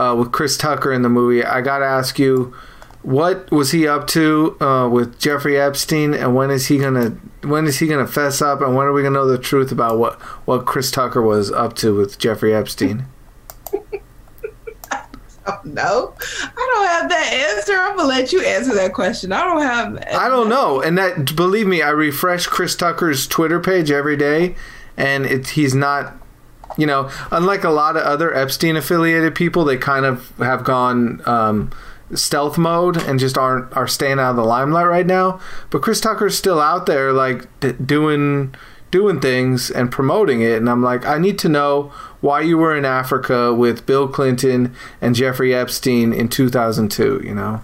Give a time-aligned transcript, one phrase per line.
[0.00, 2.54] uh, with Chris Tucker in the movie, I got to ask you,
[3.02, 7.10] what was he up to uh, with Jeffrey Epstein, and when is he gonna
[7.42, 9.98] when is he gonna fess up, and when are we gonna know the truth about
[9.98, 13.06] what what Chris Tucker was up to with Jeffrey Epstein?
[15.64, 17.72] No, I don't have that answer.
[17.72, 19.32] I'm gonna let you answer that question.
[19.32, 20.04] I don't have.
[20.14, 24.54] I don't know, and that believe me, I refresh Chris Tucker's Twitter page every day,
[24.96, 26.19] and it, he's not.
[26.78, 31.20] You know, unlike a lot of other Epstein affiliated people, they kind of have gone
[31.26, 31.70] um,
[32.14, 35.40] stealth mode and just aren't are staying out of the limelight right now.
[35.70, 38.54] But Chris Tucker's still out there, like d- doing
[38.90, 42.76] doing things and promoting it, and I'm like, I need to know why you were
[42.76, 47.60] in Africa with Bill Clinton and Jeffrey Epstein in 2002, you know?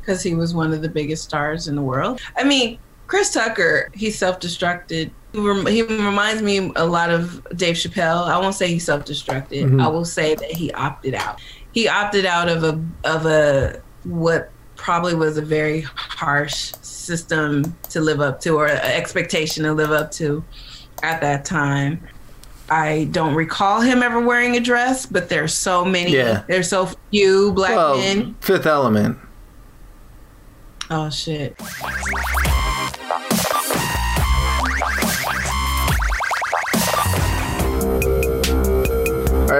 [0.00, 2.20] Because he was one of the biggest stars in the world.
[2.36, 5.10] I mean, Chris Tucker, he's self destructed.
[5.32, 8.26] He, rem- he reminds me a lot of Dave Chappelle.
[8.26, 9.64] I won't say he self destructed.
[9.64, 9.80] Mm-hmm.
[9.80, 11.40] I will say that he opted out.
[11.72, 18.00] He opted out of a of a what probably was a very harsh system to
[18.00, 20.44] live up to or expectation to live up to
[21.02, 22.00] at that time.
[22.68, 26.12] I don't recall him ever wearing a dress, but there's so many.
[26.12, 26.42] Yeah.
[26.48, 28.34] There's so few black well, men.
[28.40, 29.18] Fifth Element.
[30.90, 31.56] Oh shit.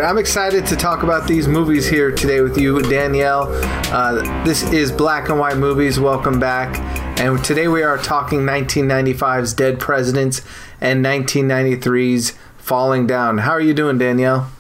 [0.00, 3.48] Right, I'm excited to talk about these movies here today with you, Danielle.
[3.92, 5.98] Uh, this is Black and White Movies.
[5.98, 6.78] Welcome back.
[7.19, 10.42] And today we are talking 1995's Dead Presidents
[10.80, 13.38] and 1993's falling down.
[13.38, 14.50] How are you doing, Danielle?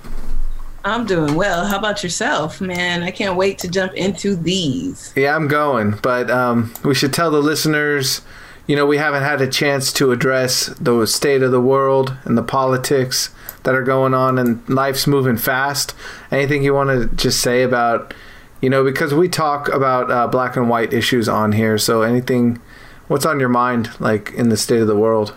[0.84, 1.66] I'm doing well.
[1.66, 3.02] How about yourself, man?
[3.02, 5.12] I can't wait to jump into these.
[5.16, 8.22] Yeah, I'm going, but um, we should tell the listeners.
[8.66, 12.38] You know, we haven't had a chance to address the state of the world and
[12.38, 13.30] the politics
[13.66, 15.92] that are going on, and life's moving fast.
[16.30, 18.14] Anything you want to just say about,
[18.60, 21.76] you know, because we talk about uh, black and white issues on here.
[21.76, 22.60] So, anything,
[23.08, 25.34] what's on your mind, like in the state of the world?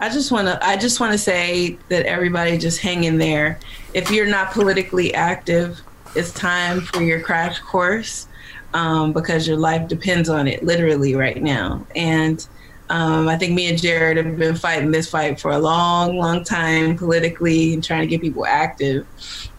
[0.00, 3.60] I just want to I just want to say that everybody just hang in there.
[3.94, 5.80] If you're not politically active,
[6.16, 8.26] it's time for your crash course
[8.74, 11.86] um, because your life depends on it, literally right now.
[11.94, 12.44] And
[12.92, 16.44] um, I think me and Jared have been fighting this fight for a long, long
[16.44, 19.06] time politically and trying to get people active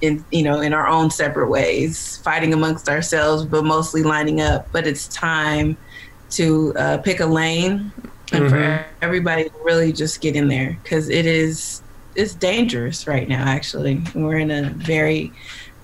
[0.02, 4.72] in you know in our own separate ways, fighting amongst ourselves, but mostly lining up.
[4.72, 5.76] But it's time
[6.30, 7.92] to uh, pick a lane
[8.32, 8.50] and mm-hmm.
[8.50, 11.82] for everybody to really just get in there because it is
[12.16, 13.44] it's dangerous right now.
[13.44, 15.34] Actually, we're in a very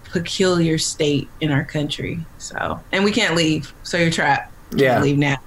[0.04, 2.24] peculiar state in our country.
[2.38, 3.74] So, and we can't leave.
[3.82, 4.54] So you're trapped.
[4.72, 5.38] You yeah, leave now.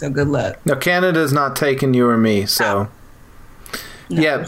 [0.00, 0.58] So good luck.
[0.64, 2.46] No, Canada's not taking you or me.
[2.46, 2.88] So,
[4.08, 4.46] no, yeah,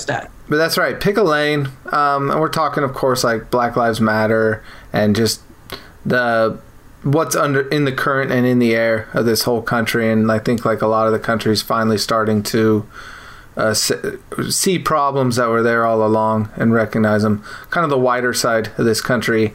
[0.49, 0.99] but that's right.
[0.99, 1.69] Pick a lane.
[1.93, 4.65] Um, and we're talking, of course, like Black Lives Matter
[4.95, 5.43] and just
[6.07, 6.59] the
[7.03, 10.39] what's under in the current and in the air of this whole country and i
[10.39, 12.89] think like a lot of the countries finally starting to
[13.57, 18.33] uh, see problems that were there all along and recognize them kind of the wider
[18.33, 19.53] side of this country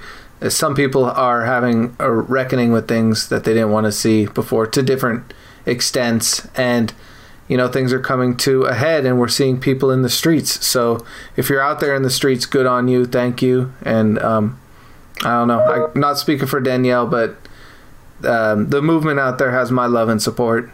[0.49, 4.67] some people are having a reckoning with things that they didn't want to see before
[4.67, 5.33] to different
[5.67, 6.93] extents and
[7.47, 10.65] you know things are coming to a head and we're seeing people in the streets
[10.65, 11.05] so
[11.35, 14.59] if you're out there in the streets good on you thank you and um,
[15.23, 15.61] I don't know.
[15.93, 17.37] I'm not speaking for Danielle, but
[18.23, 20.69] um, the movement out there has my love and support.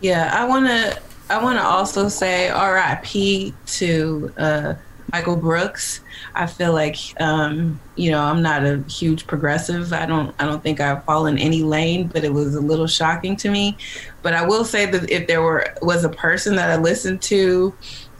[0.00, 1.00] Yeah, I want to.
[1.30, 3.54] I want to also say R.I.P.
[3.66, 4.74] to uh,
[5.12, 6.00] Michael Brooks.
[6.34, 9.92] I feel like um, you know I'm not a huge progressive.
[9.92, 10.34] I don't.
[10.38, 13.50] I don't think I fall in any lane, but it was a little shocking to
[13.50, 13.76] me.
[14.22, 17.74] But I will say that if there were was a person that I listened to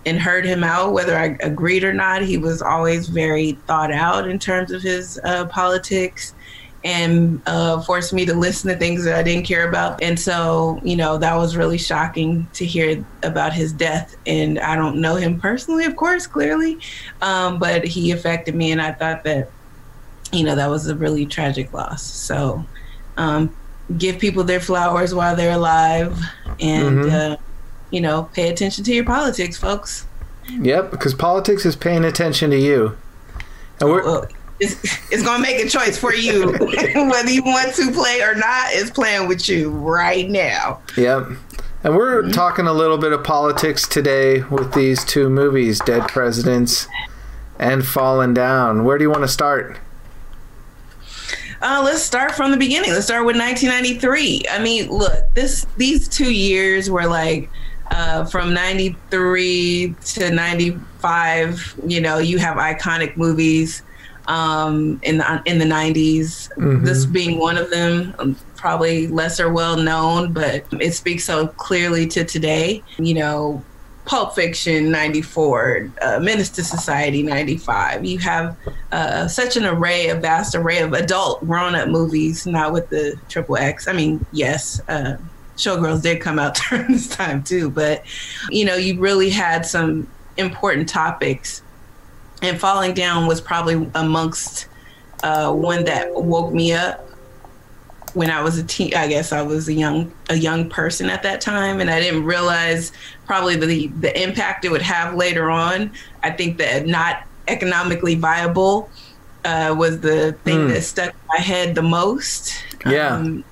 [0.06, 2.22] and heard him out, whether I agreed or not.
[2.22, 6.34] He was always very thought out in terms of his uh, politics
[6.84, 10.02] and uh, forced me to listen to things that I didn't care about.
[10.02, 14.14] And so, you know, that was really shocking to hear about his death.
[14.26, 16.78] And I don't know him personally, of course, clearly,
[17.22, 18.70] um, but he affected me.
[18.70, 19.50] And I thought that,
[20.30, 22.02] you know, that was a really tragic loss.
[22.02, 22.64] So,
[23.16, 23.56] um,
[23.96, 26.18] give people their flowers while they're alive
[26.60, 27.32] and, mm-hmm.
[27.32, 27.36] uh,
[27.90, 30.06] you know, pay attention to your politics, folks.
[30.50, 32.98] Yep, because politics is paying attention to you.
[33.80, 34.04] And we're.
[34.04, 34.28] Well,
[34.64, 36.52] it's, it's going to make a choice for you.
[36.58, 40.80] Whether you want to play or not, it's playing with you right now.
[40.96, 41.28] Yep.
[41.84, 42.32] And we're mm-hmm.
[42.32, 46.88] talking a little bit of politics today with these two movies, Dead Presidents
[47.58, 48.84] and Falling Down.
[48.84, 49.78] Where do you want to start?
[51.60, 52.90] Uh, let's start from the beginning.
[52.90, 54.44] Let's start with 1993.
[54.50, 57.48] I mean, look, this these two years were like
[57.90, 61.80] uh, from 93 to 95.
[61.86, 63.82] You know, you have iconic movies
[64.26, 66.50] um, in the in the 90s.
[66.56, 66.84] Mm-hmm.
[66.84, 72.06] This being one of them, um, probably lesser well known, but it speaks so clearly
[72.08, 72.82] to today.
[72.98, 73.64] You know,
[74.04, 78.04] Pulp Fiction 94, uh, Menace II Society 95.
[78.04, 78.56] You have
[78.92, 83.18] uh, such an array, a vast array of adult grown up movies, not with the
[83.28, 83.88] triple X.
[83.88, 85.16] I mean, yes, uh,
[85.56, 88.04] Showgirls did come out during this time too, but
[88.50, 90.06] you know, you really had some
[90.36, 91.62] important topics.
[92.42, 94.68] And Falling Down was probably amongst
[95.22, 97.04] uh, one that woke me up
[98.14, 101.22] when I was a teen, I guess I was a young a young person at
[101.24, 102.92] that time, and I didn't realize
[103.26, 105.92] probably the the impact it would have later on.
[106.22, 108.88] I think that not economically viable
[109.44, 110.68] uh, was the thing mm.
[110.68, 112.54] that stuck in my head the most.
[112.86, 113.44] Yeah, um,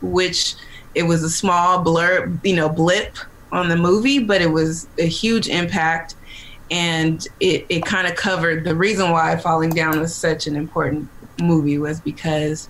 [0.00, 0.54] which
[0.94, 3.16] it was a small blur, you know, blip
[3.50, 6.14] on the movie, but it was a huge impact,
[6.74, 11.08] and it it kind of covered the reason why Falling Down was such an important
[11.40, 12.68] movie was because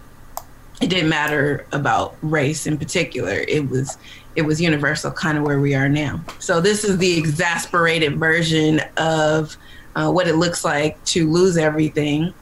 [0.82, 3.32] it didn't matter about race in particular.
[3.32, 3.96] It was
[4.36, 6.22] it was universal, kind of where we are now.
[6.38, 9.56] So this is the exasperated version of
[9.96, 12.34] uh, what it looks like to lose everything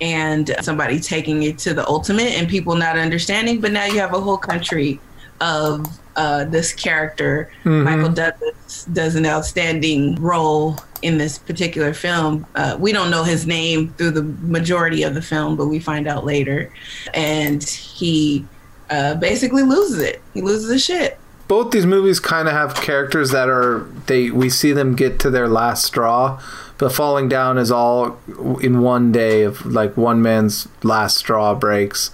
[0.00, 3.60] and somebody taking it to the ultimate and people not understanding.
[3.60, 4.98] But now you have a whole country
[5.40, 5.86] of
[6.16, 7.50] uh, this character.
[7.64, 7.84] Mm-hmm.
[7.84, 12.46] Michael Douglas does an outstanding role in this particular film.
[12.54, 16.06] Uh, we don't know his name through the majority of the film, but we find
[16.06, 16.72] out later.
[17.14, 18.46] And he
[18.90, 20.22] uh, basically loses it.
[20.34, 21.18] He loses his shit.
[21.48, 25.30] Both these movies kind of have characters that are they we see them get to
[25.30, 26.40] their last straw,
[26.78, 28.18] but falling down is all
[28.62, 32.10] in one day of like one man's last straw breaks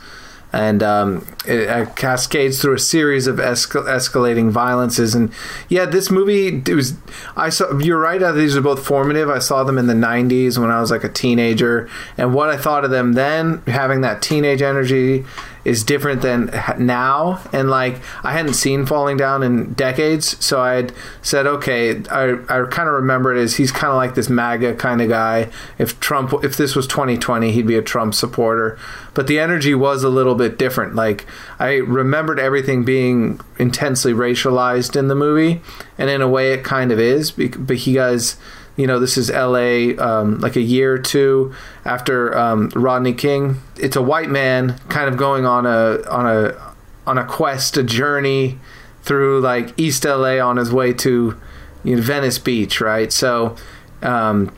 [0.52, 5.14] and um, it, it, cascades through a series of escal- escalating violences.
[5.14, 5.32] And
[5.68, 6.94] yeah, this movie it was.
[7.36, 7.78] I saw.
[7.78, 8.22] You're right.
[8.22, 9.28] Uh, these are both formative.
[9.28, 12.56] I saw them in the '90s when I was like a teenager, and what I
[12.56, 15.24] thought of them then, having that teenage energy,
[15.64, 17.40] is different than now.
[17.52, 22.32] And like I hadn't seen Falling Down in decades, so I had said, okay, I,
[22.48, 25.50] I kind of remember it as he's kind of like this MAGA kind of guy.
[25.78, 28.78] If Trump, if this was 2020, he'd be a Trump supporter.
[29.14, 30.94] But the energy was a little bit different.
[30.94, 31.26] Like
[31.58, 35.60] I remembered everything being intensely racialized in the movie,
[35.96, 37.32] and in a way, it kind of is.
[37.32, 38.36] But he guys
[38.78, 41.52] you know, this is LA, um, like a year or two
[41.84, 43.60] after um, Rodney King.
[43.76, 47.82] It's a white man kind of going on a on a on a quest, a
[47.82, 48.58] journey
[49.02, 51.36] through like East LA on his way to
[51.82, 53.12] you know, Venice Beach, right?
[53.12, 53.56] So
[54.00, 54.52] um,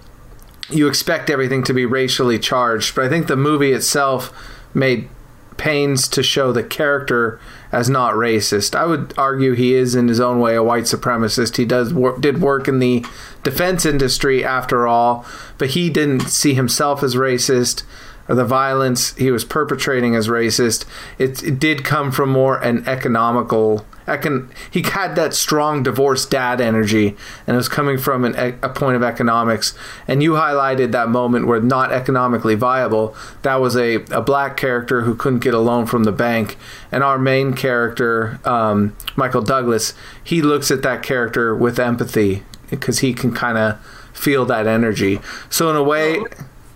[0.69, 4.32] you expect everything to be racially charged, but I think the movie itself
[4.75, 5.08] made
[5.56, 7.38] pains to show the character
[7.70, 8.75] as not racist.
[8.75, 11.56] I would argue he is in his own way a white supremacist.
[11.56, 13.05] He does work, did work in the
[13.42, 15.25] defense industry after all,
[15.58, 17.82] but he didn't see himself as racist
[18.28, 20.84] or the violence he was perpetrating as racist.
[21.19, 26.60] It, it did come from more an economical econ- he had that strong divorced dad
[26.60, 27.16] energy
[27.46, 29.75] and it was coming from an, a point of economics.
[30.06, 35.02] And you highlighted that moment where not economically viable that was a, a black character
[35.02, 36.56] who couldn't get a loan from the bank.
[36.92, 43.00] And our main character um, michael douglas he looks at that character with empathy because
[43.00, 43.78] he can kind of
[44.12, 46.20] feel that energy so in a way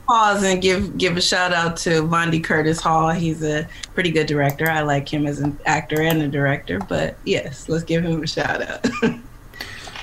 [0.07, 3.11] pause and give give a shout out to Vondie Curtis Hall.
[3.11, 4.71] He's a pretty good director.
[4.71, 6.79] I like him as an actor and a director.
[6.79, 8.87] But yes, let's give him a shout out.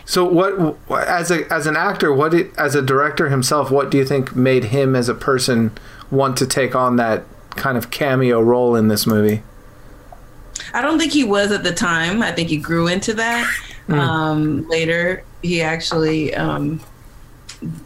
[0.06, 0.78] so what
[1.08, 4.36] as a as an actor, what did, as a director himself, what do you think
[4.36, 5.72] made him as a person
[6.10, 9.44] want to take on that kind of cameo role in this movie?
[10.74, 12.22] I don't think he was at the time.
[12.22, 13.46] I think he grew into that.
[13.88, 13.98] Mm.
[13.98, 16.80] Um, later, he actually um,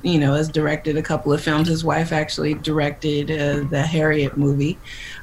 [0.04, 1.68] you know, has directed a couple of films.
[1.68, 4.78] His wife actually directed uh, the Harriet movie.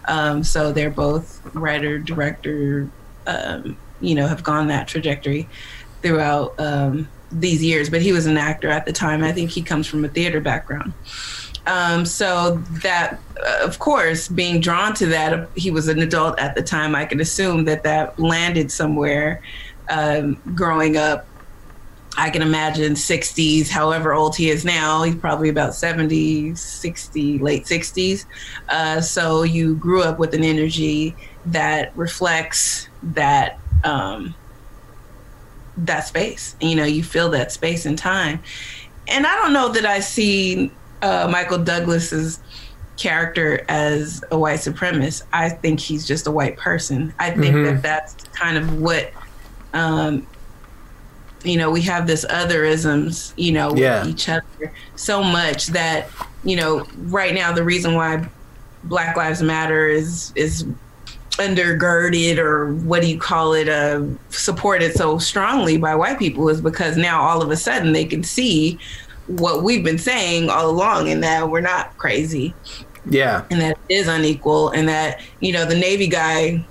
[0.06, 2.88] Um, so they're both writer, director,
[3.26, 5.48] um, you know, have gone that trajectory
[6.02, 7.88] throughout um, these years.
[7.88, 9.24] But he was an actor at the time.
[9.24, 10.92] I think he comes from a theater background.
[11.64, 16.56] Um, so that, uh, of course, being drawn to that, he was an adult at
[16.56, 16.94] the time.
[16.94, 19.40] I can assume that that landed somewhere
[19.88, 21.26] um, growing up
[22.16, 27.64] I can imagine 60s, however old he is now, he's probably about 70, 60, late
[27.64, 28.26] 60s.
[28.68, 34.34] Uh, so you grew up with an energy that reflects that um,
[35.76, 36.54] that space.
[36.60, 38.42] You know, you feel that space and time.
[39.08, 40.70] And I don't know that I see
[41.00, 42.40] uh, Michael Douglas's
[42.98, 45.22] character as a white supremacist.
[45.32, 47.14] I think he's just a white person.
[47.18, 47.64] I think mm-hmm.
[47.64, 49.12] that that's kind of what
[49.74, 50.26] um,
[51.44, 54.00] you know, we have this otherisms, you know, Yeah.
[54.00, 54.44] with each other
[54.96, 56.08] so much that,
[56.44, 58.26] you know, right now the reason why
[58.84, 60.64] Black Lives Matter is is
[61.38, 66.60] undergirded or what do you call it uh, supported so strongly by white people is
[66.60, 68.78] because now all of a sudden they can see
[69.28, 72.54] what we've been saying all along and that we're not crazy
[73.08, 73.44] Yeah.
[73.50, 76.64] and that it is unequal and that you know the navy guy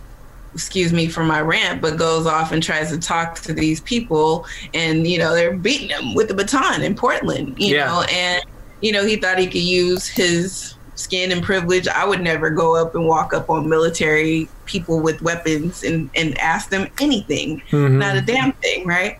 [0.53, 4.45] excuse me for my rant but goes off and tries to talk to these people
[4.73, 7.85] and you know they're beating him with the baton in portland you Yeah.
[7.85, 8.43] know and
[8.81, 12.75] you know he thought he could use his skin and privilege i would never go
[12.75, 17.91] up and walk up on military people with weapons and and ask them anything Mhm.
[17.93, 19.17] not a damn thing, right?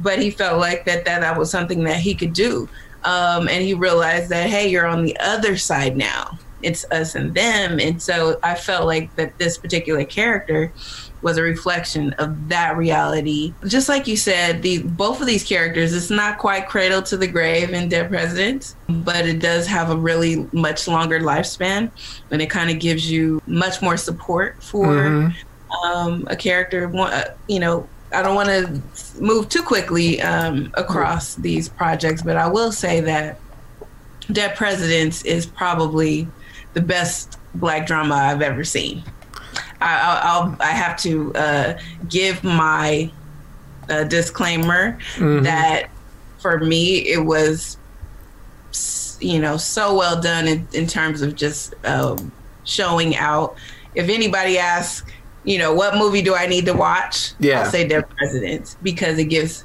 [0.00, 2.68] But he felt like that that, that was something that he could do.
[3.04, 6.38] Um, and he realized that, hey, you're on the other side now.
[6.64, 7.78] It's us and them.
[7.78, 10.72] And so I felt like that this particular character
[11.22, 13.54] was a reflection of that reality.
[13.66, 17.26] Just like you said, the both of these characters, it's not quite cradle to the
[17.26, 21.90] grave in Dead Presidents, but it does have a really much longer lifespan.
[22.30, 25.34] And it kind of gives you much more support for Mhm.
[25.84, 26.90] um, a character.
[26.94, 28.80] Uh, You know, I don't want to
[29.20, 33.40] move too quickly um, across these projects, but I will say that
[34.30, 36.28] Dead Presidents is probably
[36.74, 39.02] the best black drama I've ever seen.
[39.80, 41.78] I, I'll, I'll have to uh,
[42.08, 43.10] give my
[43.88, 45.42] uh, disclaimer Mhm.
[45.44, 45.90] that
[46.40, 47.76] for me it was
[49.20, 52.32] you know so well done in, in terms of just um,
[52.64, 53.56] showing out
[53.94, 55.08] if anybody asks
[55.44, 57.60] you know what movie do i need to watch Yeah.
[57.60, 59.64] i'll say dead presidents because it gives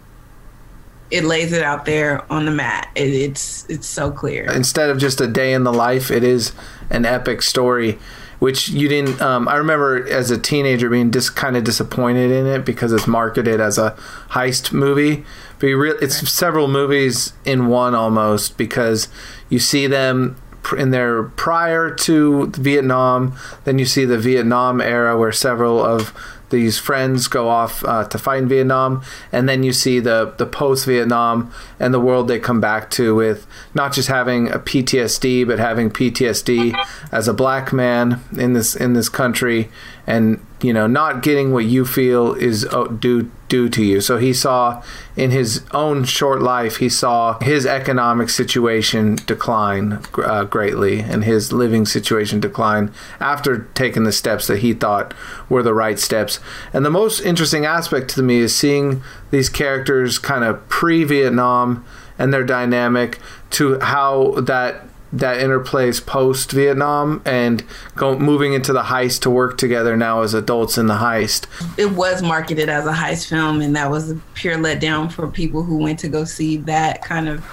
[1.11, 4.97] it lays it out there on the mat it, it's it's so clear instead of
[4.97, 6.51] just a day in the life, it is
[6.89, 7.97] an epic story,
[8.39, 9.21] which you didn't.
[9.21, 13.07] Um, I remember as a teenager being just kind of disappointed in it because it's
[13.07, 13.91] marketed as a
[14.31, 15.25] heist movie.
[15.59, 19.07] But you re- it's several movies in one almost because
[19.49, 20.35] you see them
[20.77, 26.13] in their prior to Vietnam, then you see the Vietnam era where several of
[26.49, 29.01] these friends go off uh, to fight in Vietnam,
[29.31, 33.15] and then you see the the post Vietnam and the world they come back to
[33.15, 36.75] with not just having a PTSD, but having PTSD
[37.11, 39.69] as a black man in this in this country,
[40.09, 44.01] and you know not getting what you feel is uh, due due to you.
[44.01, 44.83] So he saw
[45.15, 51.53] in his own short life, he saw his economic situation decline uh, greatly, and his
[51.53, 55.13] living situation decline after taking the steps that he thought
[55.47, 56.39] were the right steps.
[56.73, 59.01] And the most interesting aspect to me is seeing
[59.31, 61.85] these characters kind of pre Vietnam
[62.17, 63.19] and their dynamic
[63.51, 67.63] to how that that interplays post Vietnam and
[67.95, 71.47] go, moving into the heist to work together now as adults in the heist.
[71.77, 75.63] it was marketed as a heist film and that was a pure letdown for people
[75.63, 77.43] who went to go see that kind of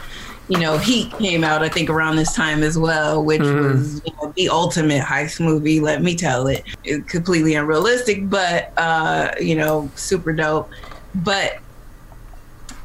[0.48, 4.12] you know heat came out i think around this time as well which was you
[4.22, 6.64] know, the ultimate heist movie let me tell it.
[6.84, 10.70] it completely unrealistic but uh you know super dope
[11.16, 11.58] but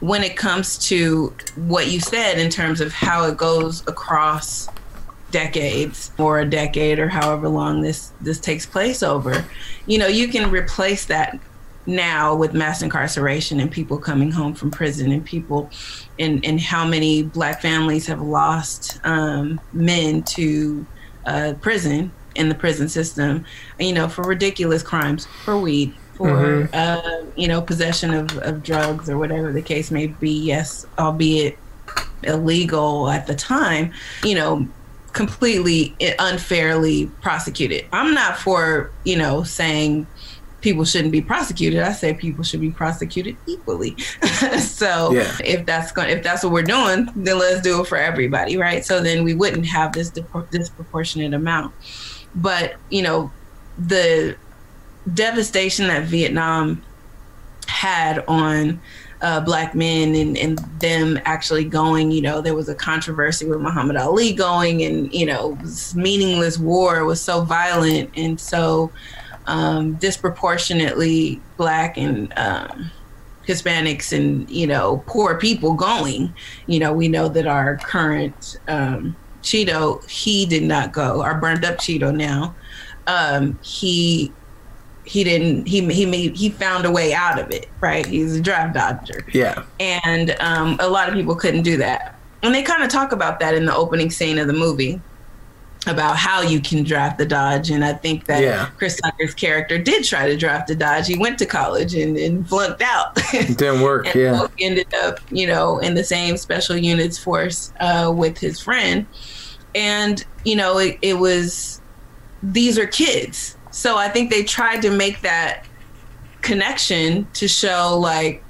[0.01, 4.67] when it comes to what you said in terms of how it goes across
[5.29, 9.45] decades or a decade or however long this this takes place over
[9.85, 11.39] you know you can replace that
[11.85, 15.69] now with mass incarceration and people coming home from prison and people
[16.19, 20.85] and and how many black families have lost um, men to
[21.25, 23.45] uh, prison in the prison system
[23.79, 25.93] you know for ridiculous crimes for weed
[26.25, 27.01] for uh,
[27.35, 31.57] you know possession of, of drugs or whatever the case may be yes albeit
[32.23, 33.91] illegal at the time
[34.23, 34.67] you know
[35.13, 37.83] completely unfairly prosecuted.
[37.91, 40.07] I'm not for you know saying
[40.61, 41.81] people shouldn't be prosecuted.
[41.81, 43.97] I say people should be prosecuted equally.
[44.59, 45.31] So Yeah.
[45.43, 48.83] if that's going if that's what we're doing then let's do it for everybody right?
[48.85, 51.73] So then we wouldn't have this dipro- disproportionate amount.
[52.33, 53.33] But you know
[53.77, 54.37] the
[55.13, 56.81] devastation that vietnam
[57.67, 58.79] had on
[59.21, 63.61] uh, black men and, and them actually going, you know, there was a controversy with
[63.61, 68.91] Muhammad Ali going and, you know, this meaningless war was so violent and so
[69.45, 72.89] um, disproportionately black and um,
[73.47, 76.33] Hispanics and, you know, poor people going.
[76.65, 81.63] You know, we know that our current um, Cheeto, he did not go, our burned
[81.63, 82.55] up Cheeto now.
[83.07, 84.31] Um, he
[85.11, 88.41] he didn't he he made he found a way out of it right he's a
[88.41, 89.63] draft dodger Yeah.
[89.79, 93.39] and um, a lot of people couldn't do that and they kind of talk about
[93.41, 95.01] that in the opening scene of the movie
[95.87, 97.71] about how you can draft the Dodge.
[97.71, 98.69] And I think that Yeah.
[98.77, 101.07] Chris Tucker's character did try to draft the Dodge.
[101.07, 103.13] He went to college and, and flunked out.
[103.33, 104.05] It didn't work.
[104.05, 104.47] and Yeah.
[104.59, 109.07] ended up, you know, in the same special units force uh, with his friend.
[109.73, 111.81] And, you know, it, it was,
[112.43, 113.57] these are kids.
[113.71, 115.65] So I think they tried to make that
[116.41, 118.43] connection to show, like,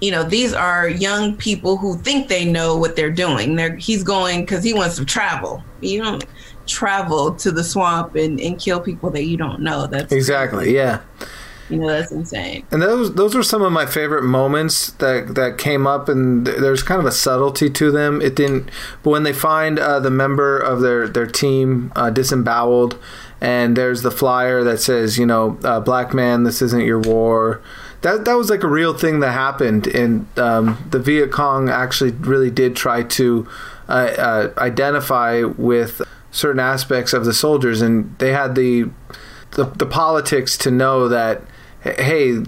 [0.00, 3.54] you know, these are young people who think they know what they're doing.
[3.54, 5.62] They're, he's going because he wants to travel.
[5.80, 6.24] You don't
[6.66, 9.86] travel to the swamp and, and kill people that you don't know.
[9.86, 10.74] That's Exactly.
[10.74, 11.00] Yeah.
[11.68, 12.66] You know, that's insane.
[12.70, 16.58] And those those were some of my favorite moments that that came up, and th-
[16.58, 18.20] there's kind of a subtlety to them.
[18.20, 18.68] It didn't,
[19.02, 22.98] but when they find uh, the member of their their team uh, disemboweled,
[23.42, 27.60] and there's the flyer that says, you know, uh, "Black man, this isn't your war."
[28.02, 32.12] That that was like a real thing that happened, and um, the Viet Cong actually
[32.12, 33.48] really did try to
[33.88, 38.90] uh, uh, identify with certain aspects of the soldiers, and they had the
[39.50, 41.42] the, the politics to know that
[41.82, 42.38] hey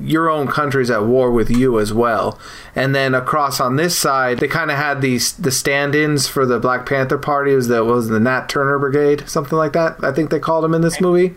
[0.00, 2.38] your own country's at war with you as well
[2.74, 6.58] and then across on this side they kind of had these the stand-ins for the
[6.58, 10.12] black panther party it was the was the nat turner brigade something like that i
[10.12, 11.34] think they called them in this movie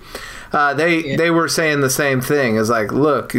[0.53, 1.17] uh, they Yeah.
[1.17, 3.33] they were saying the same thing as like look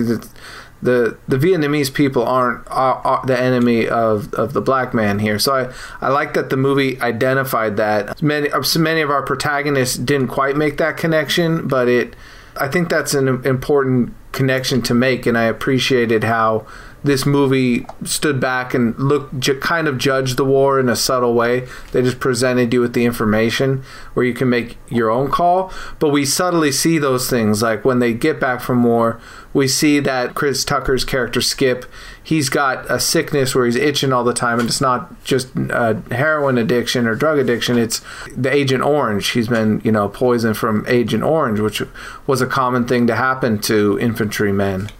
[0.81, 5.39] the the Vietnamese people aren't are, are the enemy of, of the black man here.
[5.39, 5.53] So
[6.01, 8.23] I, I like that the movie identified that.
[8.23, 12.15] Many so many of our protagonists didn't quite make that connection, but it
[12.61, 16.67] I think that's an important connection to make, and I appreciated how
[17.05, 21.35] this movie stood back and looked ju- kind of judged the war in a subtle
[21.35, 21.69] way.
[21.93, 23.83] They just presented you with the information
[24.15, 25.73] where you can make your own call.
[25.99, 29.21] But we subtly see those things, like when they get back from war,
[29.55, 31.87] we see that Chris Tucker's character Skip,
[32.23, 35.95] he's got a sickness where he's itching all the time, and it's not just uh,
[36.11, 37.79] heroin addiction or drug addiction.
[37.79, 38.03] It's
[38.37, 39.29] the Agent Orange.
[39.31, 41.83] He's been, you know, poisoned from Agent Orange, which
[42.27, 44.91] was a common thing to happen to infantrymen.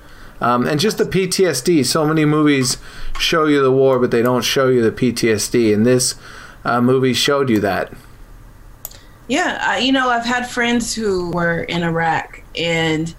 [0.41, 1.85] Um, and just the PTSD.
[1.85, 2.77] So many movies
[3.19, 5.75] show you the war, but they don't show you the PTSD.
[5.75, 6.15] And this
[6.65, 7.93] uh, movie showed you that.
[9.29, 13.15] Yeah, I, you know, I've had friends who were in Iraq, and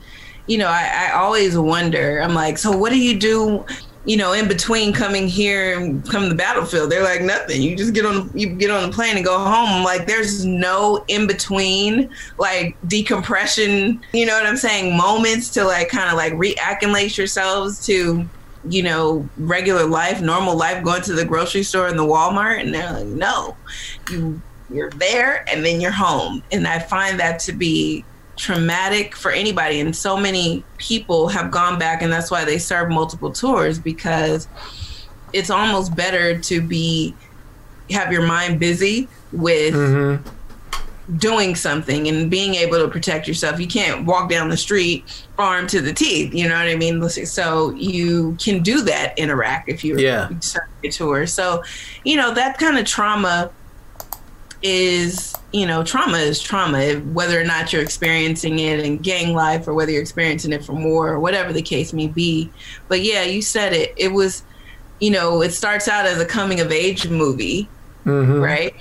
[0.47, 2.19] you know, I, I always wonder.
[2.19, 3.65] I'm like, so what do you do?
[4.09, 7.61] You know, in between coming here and come to the battlefield, they're like nothing.
[7.61, 9.83] You just get on, you get on the plane and go home.
[9.83, 14.01] Like, there's no in between, like decompression.
[14.13, 14.97] You know what I'm saying?
[14.97, 18.27] Moments to like kind of like reacclimate yourselves to
[18.67, 22.73] you know, regular life, normal life, going to the grocery store and the Walmart, and
[22.73, 23.55] they're like, no,
[24.09, 24.41] you
[24.71, 26.43] you're there and then you're home.
[26.51, 28.05] And I find that to be
[28.39, 29.79] traumatic for anybody.
[29.81, 34.47] And so many people have gone back, and that's why they serve multiple tours because
[35.33, 37.13] it's almost better to be
[37.91, 40.27] have your mind busy with Mm-hmm.
[41.17, 43.59] doing something and being able to protect yourself.
[43.59, 45.05] You can't walk down the street
[45.39, 46.33] armed to the teeth.
[46.35, 47.07] You know what I mean?
[47.09, 50.29] So you can do that in Iraq if you're Yeah.
[50.39, 51.25] starting a tour.
[51.25, 51.63] So,
[52.03, 53.49] you know, that kind of trauma
[54.61, 59.67] is, you know, trauma is trauma, whether or not you're experiencing it in gang life
[59.67, 62.51] or whether you're experiencing it from war or whatever the case may be.
[62.87, 63.93] But yeah, you said it.
[63.95, 64.43] It was,
[64.99, 67.69] you know, it starts out as a coming of age movie
[68.05, 68.39] Mm-hmm.
[68.39, 68.75] right?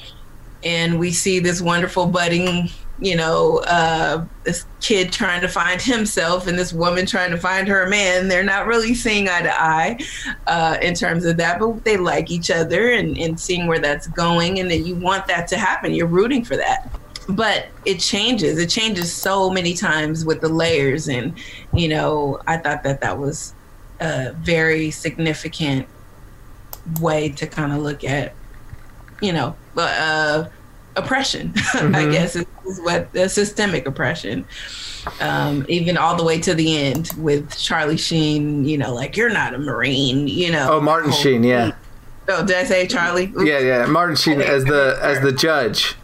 [0.64, 6.46] And we see this wonderful budding, you know, uh, this kid trying to find himself
[6.46, 8.28] and this woman trying to find her man.
[8.28, 9.98] They're not really seeing eye to eye
[10.46, 14.08] uh, in terms of that, but they like each other and, and seeing where that's
[14.08, 14.58] going.
[14.58, 15.92] And that you want that to happen.
[15.92, 16.90] You're rooting for that.
[17.28, 18.58] But it changes.
[18.58, 21.08] It changes so many times with the layers.
[21.08, 21.38] And,
[21.74, 23.54] you know, I thought that that was
[24.00, 25.86] a very significant
[27.00, 28.34] way to kind of look at
[29.20, 30.44] you know, uh,
[30.98, 32.12] oppression, I Mhm.
[32.12, 34.44] guess is, is what the systemic oppression.
[35.20, 39.30] Um, even all the way to the end with Charlie Sheen, you know, like you're
[39.30, 40.68] not a Marine, you know.
[40.72, 41.72] Oh, Martin Sheen, yeah,
[42.28, 43.32] Oh, did I say Charlie?
[43.34, 43.44] Oops.
[43.44, 43.86] yeah, yeah.
[43.86, 45.94] Martin Sheen as the as the judge.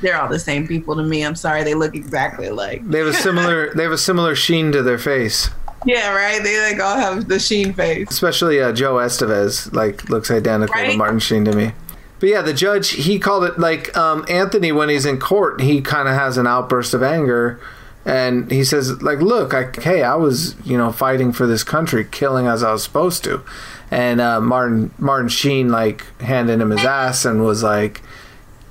[0.00, 1.22] They're all the same people to me.
[1.22, 2.82] I'm sorry, they look exactly alike.
[2.88, 5.50] They have a similar they have a similar sheen to their face.
[5.84, 6.42] Yeah, right.
[6.42, 8.08] They like all have the Sheen face.
[8.10, 11.72] Especially uh, Joe Estevez, like looks identical to Martin Sheen to me.
[12.18, 15.80] But yeah, the judge he called it like um, Anthony when he's in court, he
[15.80, 17.60] kind of has an outburst of anger,
[18.04, 22.06] and he says like, "Look, I, hey, I was you know fighting for this country,
[22.10, 23.42] killing as I was supposed to,"
[23.90, 28.00] and uh, Martin Martin Sheen like handed him his ass and was like,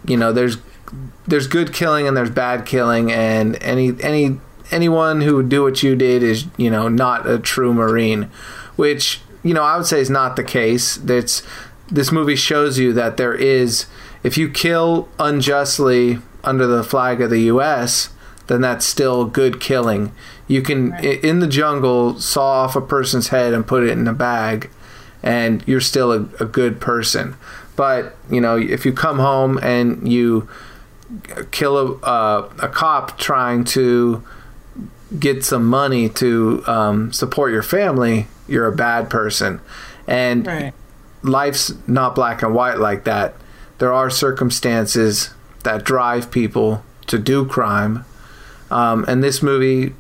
[0.06, 0.58] you know, there's
[1.28, 4.40] there's good killing and there's bad killing, and any any
[4.72, 8.24] anyone who would do what you did is you know not a true marine,
[8.76, 10.96] which you know I would say is not the case.
[10.96, 11.44] That's
[11.88, 13.86] this movie shows you that there is
[14.24, 18.10] if you kill unjustly under the flag of the U.S.,
[18.48, 20.12] then that's still good killing.
[20.48, 21.24] You can right.
[21.24, 24.70] in the jungle saw off a person's head and put it in a bag,
[25.24, 27.36] and you're still a, a good person.
[27.76, 30.48] But you know, if you come home and you
[31.52, 34.24] kill a, uh, a cop trying to
[35.20, 39.62] get some money to um, support your family, you're a bad person.
[40.08, 40.74] And right.
[41.26, 43.36] Life's not black and white like that.
[43.80, 45.32] There are circumstances
[45.64, 48.06] that drive people to do crime.
[48.72, 49.94] Um, and this movie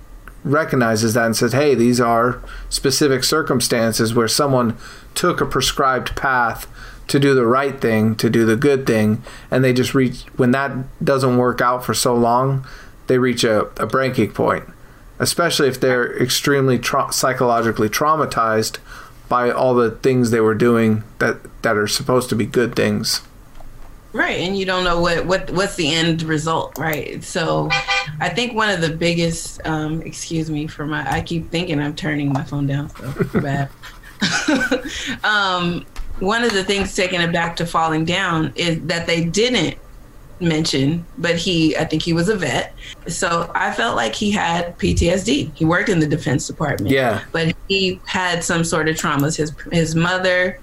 [0.43, 4.77] recognizes that and says, hey, these are specific circumstances where someone
[5.15, 6.67] took a prescribed path
[7.07, 10.51] to do the right thing, to do the good thing, and they just reach when
[10.51, 10.71] that
[11.03, 12.65] doesn't work out for so long,
[13.07, 14.65] they reach a, a breaking point,
[15.19, 18.77] especially if they're extremely tra- psychologically traumatized
[19.27, 23.21] by all the things they were doing that that are supposed to be good things.
[24.13, 27.21] Right, and you don't know what what what's the end result, right?
[27.21, 27.69] So,
[28.21, 31.95] I think one of the biggest, um, excuse me for my, I keep thinking I'm
[31.95, 33.69] turning my phone down, so bad.
[35.25, 35.85] um,
[36.19, 39.77] one of the things taking it back to falling down is that they didn't
[40.39, 42.73] mention, but he, I think he was a vet.
[43.07, 45.51] So I felt like he had PTSD.
[45.53, 46.91] He worked in the Defense Department.
[46.91, 47.23] Yeah.
[47.31, 49.37] But he had some sort of traumas.
[49.37, 50.59] His his mother,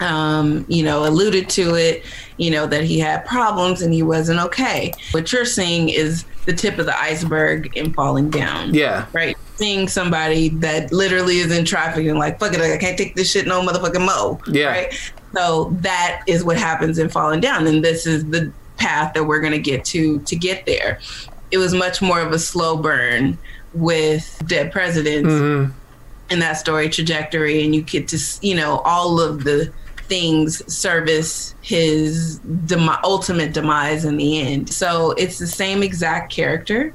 [0.00, 2.04] um, you know, alluded to it.
[2.36, 4.92] You know that he had problems and he wasn't okay.
[5.12, 8.74] What you're seeing is the tip of the iceberg in falling down.
[8.74, 9.06] Yeah.
[9.12, 13.14] Right seeing somebody that literally is in traffic and like, fuck it, I can't take
[13.14, 14.38] this shit no motherfucking mo.
[14.48, 14.68] Yeah.
[14.68, 15.12] Right.
[15.34, 17.66] So that is what happens in falling down.
[17.66, 21.00] And this is the path that we're gonna get to to get there.
[21.50, 23.38] It was much more of a slow burn
[23.72, 25.72] with dead presidents mm-hmm.
[26.30, 29.72] in that story trajectory and you get to you know all of the
[30.08, 34.72] things service his dem- ultimate demise in the end.
[34.72, 36.92] So it's the same exact character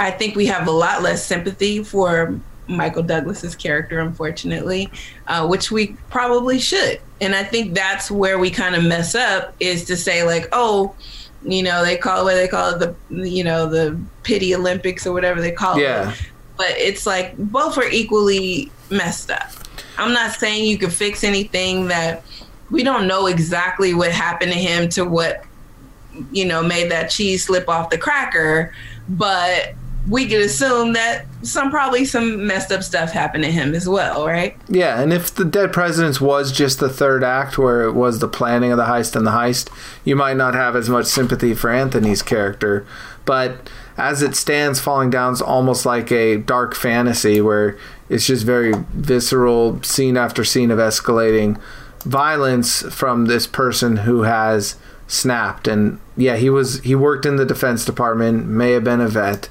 [0.00, 2.40] I think we have a lot less sympathy for
[2.70, 4.90] Michael Douglas's character, unfortunately,
[5.26, 7.00] uh, which we probably should.
[7.20, 10.94] And I think that's where we kind of mess up is to say like, oh,
[11.42, 15.06] you know, they call it what they call it the, you know, the pity Olympics
[15.06, 16.10] or whatever they call yeah.
[16.10, 16.30] it.
[16.56, 19.50] But it's like both are equally messed up.
[19.98, 22.22] I'm not saying you can fix anything that
[22.70, 25.44] we don't know exactly what happened to him to what,
[26.30, 28.74] you know, made that cheese slip off the cracker,
[29.08, 29.74] but
[30.08, 34.26] we could assume that some probably some messed up stuff happened to him as well,
[34.26, 34.56] right?
[34.68, 38.28] Yeah, and if the Dead Presidents was just the third act where it was the
[38.28, 39.68] planning of the heist and the heist,
[40.04, 42.86] you might not have as much sympathy for Anthony's character.
[43.26, 48.72] But as it stands, Falling Down's almost like a dark fantasy where it's just very
[48.94, 51.60] visceral, scene after scene of escalating
[52.04, 55.68] violence from this person who has snapped.
[55.68, 59.50] And yeah, he was he worked in the Defense Department, may have been a vet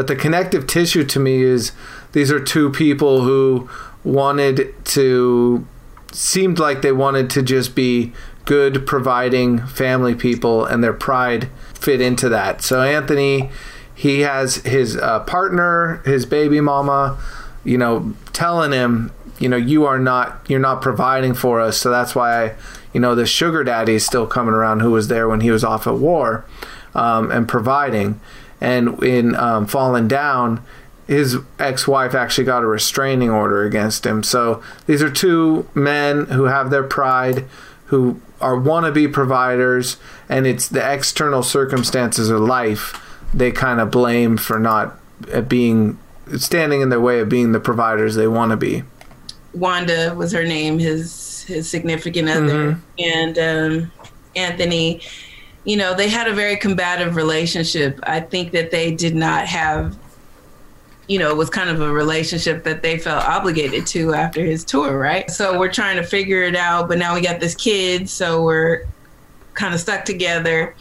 [0.00, 1.72] but the connective tissue to me is
[2.12, 3.68] these are two people who
[4.02, 5.66] wanted to
[6.10, 8.10] seemed like they wanted to just be
[8.46, 12.62] good providing family people and their pride fit into that.
[12.62, 13.50] So Anthony
[13.94, 17.18] he has his uh, partner, his baby mama,
[17.62, 21.76] you know, telling him, you know, you are not you're not providing for us.
[21.76, 22.54] So that's why I,
[22.94, 25.62] you know, the sugar daddy is still coming around who was there when he was
[25.62, 26.46] off at war
[26.94, 28.18] um, and providing
[28.60, 30.62] and in um, Falling Down,
[31.06, 34.22] his ex-wife actually got a restraining order against him.
[34.22, 37.46] So these are two men who have their pride,
[37.86, 39.96] who are wannabe providers,
[40.28, 44.98] and it's the external circumstances of life they kind of blame for not
[45.32, 45.98] uh, being
[46.36, 48.82] standing in their way of being the providers they want to be.
[49.52, 52.80] Wanda was her name, his his significant other, mm-hmm.
[52.98, 53.92] and um,
[54.36, 55.00] Anthony
[55.64, 58.00] you know, they had a very combative relationship.
[58.02, 59.96] I think that they did not have,
[61.06, 64.64] you know, it was kind of a relationship that they felt obligated to after his
[64.64, 65.30] tour, right?
[65.30, 68.86] So we're trying to figure it out, but now we got this kid, so we're
[69.54, 70.74] kind of stuck together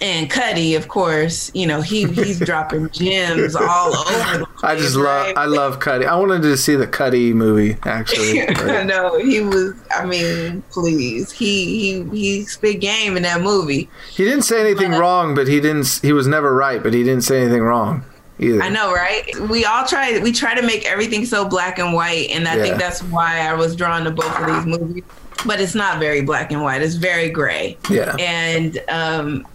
[0.00, 4.38] and Kirby, of course, you know he he's dropping gems all over.
[4.38, 6.06] The place, I just love I love Kirby.
[6.06, 8.46] I wanted to see the Kirby movie actually.
[8.84, 9.74] no, he was.
[9.90, 13.88] I mean, please, he he he spit game in that movie.
[14.12, 16.00] He didn't say anything but, wrong, but he didn't.
[16.02, 18.04] He was never right, but he didn't say anything wrong.
[18.40, 18.62] Either.
[18.62, 19.24] I know, right?
[19.48, 20.20] We all try.
[20.20, 22.62] We try to make everything so black and white, and I yeah.
[22.62, 25.02] think that's why I was drawn to both of these movies.
[25.44, 26.82] But it's not very black and white.
[26.82, 27.76] It's very gray.
[27.90, 28.16] Yeah.
[28.16, 29.46] And um,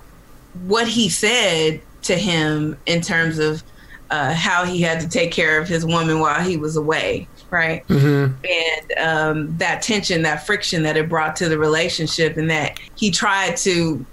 [0.66, 3.64] what he said to him in terms of
[4.10, 7.88] uh, how he had to take care of his woman while he was away, right?
[7.88, 8.34] Mm-hmm.
[8.46, 13.10] And um, that tension, that friction that it brought to the relationship, and that he
[13.10, 14.06] tried to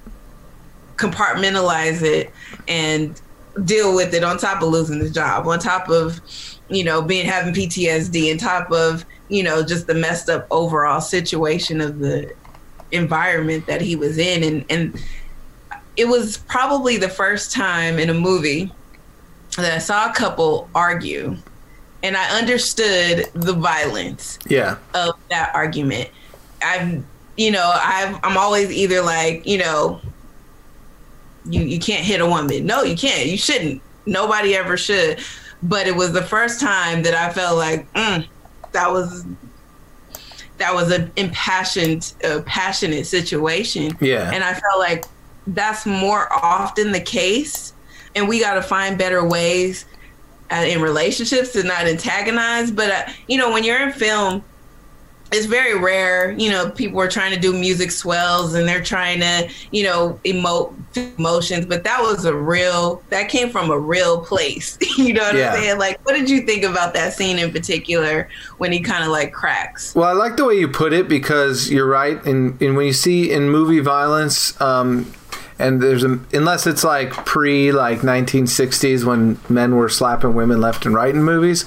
[0.96, 2.30] compartmentalize it
[2.68, 3.20] and
[3.64, 6.20] deal with it on top of losing his job, on top of,
[6.68, 11.00] you know, being having PTSD, on top of, you know, just the messed up overall
[11.00, 12.32] situation of the
[12.92, 14.42] environment that he was in.
[14.44, 15.04] And, and
[15.96, 18.72] it was probably the first time in a movie
[19.56, 21.36] that I saw a couple argue
[22.02, 24.78] and I understood the violence yeah.
[24.94, 26.08] of that argument.
[26.62, 27.02] I've,
[27.36, 30.00] you know, I've, I'm always either like, you know,
[31.46, 32.66] you, you can't hit a woman.
[32.66, 33.26] No, you can't.
[33.26, 33.82] You shouldn't.
[34.06, 35.20] Nobody ever should.
[35.62, 38.26] But it was the first time that I felt like mm,
[38.72, 39.26] that was
[40.56, 43.96] that was an impassioned, uh, passionate situation.
[44.00, 45.04] Yeah, and I felt like
[45.46, 47.72] that's more often the case,
[48.14, 49.84] and we got to find better ways
[50.50, 52.70] uh, in relationships to not antagonize.
[52.70, 54.44] But uh, you know, when you're in film,
[55.32, 56.32] it's very rare.
[56.32, 60.18] You know, people are trying to do music swells and they're trying to, you know,
[60.24, 60.74] emote
[61.18, 61.66] emotions.
[61.66, 63.02] But that was a real.
[63.10, 64.76] That came from a real place.
[64.98, 65.52] you know what yeah.
[65.52, 65.78] I'm saying?
[65.78, 69.32] Like, what did you think about that scene in particular when he kind of like
[69.32, 69.94] cracks?
[69.94, 72.24] Well, I like the way you put it because you're right.
[72.26, 75.12] And, and when you see in movie violence, um,
[75.60, 80.86] and there's a unless it's like pre like 1960s when men were slapping women left
[80.86, 81.64] and right in movies.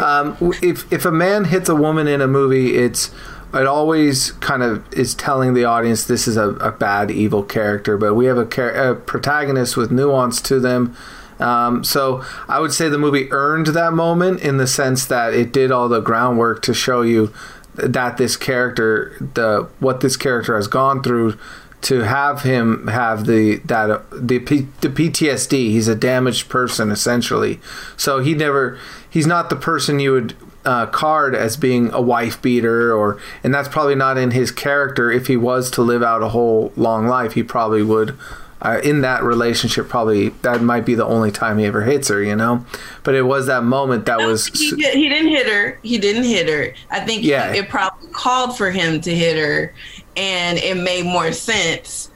[0.00, 3.10] Um, if if a man hits a woman in a movie, it's
[3.54, 7.96] it always kind of is telling the audience this is a, a bad evil character,
[7.96, 10.96] but we have a, a protagonist with nuance to them.
[11.38, 15.52] Um, so I would say the movie earned that moment in the sense that it
[15.52, 17.32] did all the groundwork to show you
[17.74, 21.38] that this character, the what this character has gone through
[21.86, 24.38] to have him have the that the
[24.80, 25.52] the PTSD.
[25.70, 27.60] He's a damaged person essentially.
[27.96, 28.76] So he never
[29.08, 33.54] he's not the person you would uh, card as being a wife beater or and
[33.54, 35.12] that's probably not in his character.
[35.12, 38.18] If he was to live out a whole long life, he probably would.
[38.60, 42.20] Uh, in that relationship, probably that might be the only time he ever hits her,
[42.20, 42.64] you know.
[43.04, 44.46] But it was that moment that no, was.
[44.48, 45.78] He, he, didn't hit her.
[45.82, 46.74] He didn't hit her.
[46.90, 47.52] I think yeah.
[47.52, 49.74] He, it probably called for him to hit her,
[50.16, 52.10] and it made more sense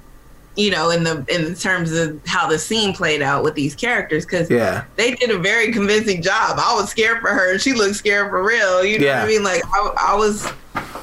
[0.56, 4.24] you know in the in terms of how the scene played out with these characters
[4.24, 4.84] because yeah.
[4.96, 6.58] they did a very convincing job.
[6.58, 7.52] I was scared for her.
[7.52, 8.84] And she looked scared for real.
[8.84, 9.20] You know yeah.
[9.20, 9.44] what i mean?
[9.44, 10.52] Like I, I was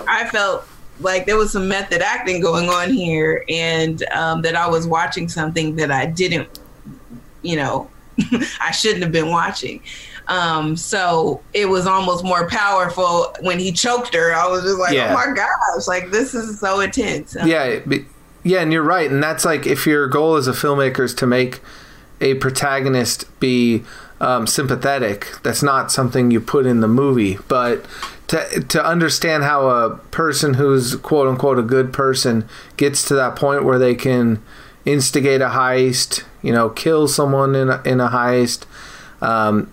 [0.07, 0.67] i felt
[0.99, 5.27] like there was some method acting going on here and um, that i was watching
[5.27, 6.59] something that i didn't
[7.41, 7.89] you know
[8.61, 9.81] i shouldn't have been watching
[10.27, 14.33] um, so it was almost more powerful when he choked her.
[14.33, 15.11] I was just like, oh yeah.
[15.11, 17.35] oh my gosh, like this is so intense.
[17.45, 17.79] Yeah,
[18.43, 19.09] yeah, and you're right.
[19.09, 21.61] And that's like if your goal as a filmmaker is to make
[22.19, 23.83] a protagonist be
[24.19, 27.37] um, sympathetic, that's not something you put in the movie.
[27.47, 27.85] But
[28.27, 33.37] to to understand how a person who's quote unquote a good person gets to that
[33.37, 34.43] point where they can
[34.83, 38.65] instigate a heist, you know, kill someone in a, in a heist.
[39.21, 39.71] Um,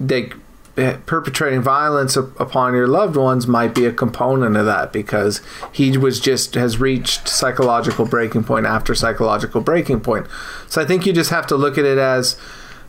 [0.00, 0.32] they
[0.76, 5.40] eh, perpetrating violence upon your loved ones might be a component of that because
[5.72, 10.26] he was just has reached psychological breaking point after psychological breaking point.
[10.68, 12.36] So I think you just have to look at it as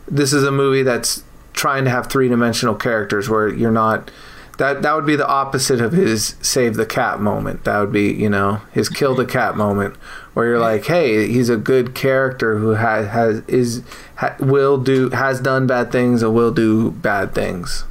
[0.08, 1.22] this is a movie that's
[1.52, 4.10] trying to have three-dimensional characters where you're not
[4.58, 7.64] that that would be the opposite of his save the cat moment.
[7.64, 9.32] That would be, you know, his kill the mm-hmm.
[9.32, 9.96] cat moment
[10.34, 13.82] where you're like, hey, he's a good character who has has is
[14.16, 17.84] ha, will do has done bad things and will do bad things.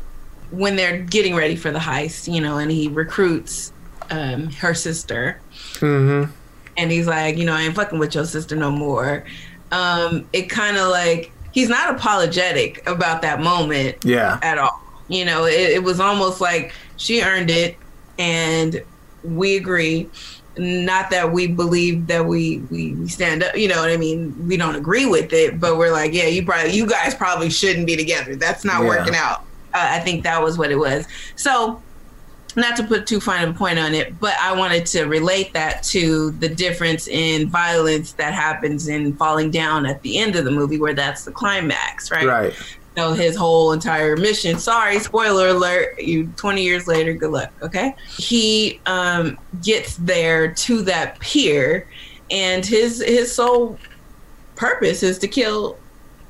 [0.52, 3.72] When they're getting ready for the heist, you know, and he recruits
[4.10, 5.40] um, her sister,
[5.76, 6.30] mm-hmm.
[6.78, 9.24] and he's like, you know, I ain't fucking with your sister no more.
[9.72, 14.82] Um, it kind of like he's not apologetic about that moment, yeah, at all.
[15.08, 17.78] You know, it, it was almost like she earned it,
[18.18, 18.84] and
[19.24, 20.10] we agree
[20.58, 24.36] not that we believe that we, we we stand up you know what i mean?
[24.48, 27.88] We don't agree with it but we're like yeah you probably you guys probably shouldn't
[27.88, 28.36] be together.
[28.36, 28.88] That's not yeah.
[28.88, 29.42] working out.
[29.74, 31.08] Uh, i think that was what it was.
[31.36, 31.82] So
[32.56, 35.82] not to put too fine a point on it but i wanted to relate that
[35.84, 40.52] to the difference in violence that happens in falling down at the end of the
[40.52, 42.26] movie where that's the climax right?
[42.26, 44.60] Right know his whole entire mission.
[44.60, 46.00] Sorry, spoiler alert.
[46.00, 47.52] You 20 years later, good luck.
[47.62, 47.96] Okay.
[48.18, 51.88] He um, gets there to that pier,
[52.30, 53.78] and his his sole
[54.56, 55.78] purpose is to kill.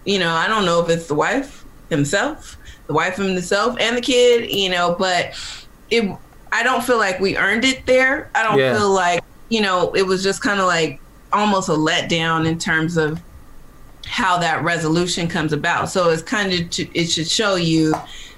[0.05, 4.01] You know, I don't know if it's the wife himself, the wife himself, and the
[4.01, 4.51] kid.
[4.51, 5.39] You know, but
[5.89, 6.17] it.
[6.53, 8.29] I don't feel like we earned it there.
[8.35, 8.77] I don't yeah.
[8.77, 10.99] feel like you know it was just kind of like
[11.33, 13.21] almost a letdown in terms of
[14.05, 15.89] how that resolution comes about.
[15.89, 17.93] So it's kind of to, it should show you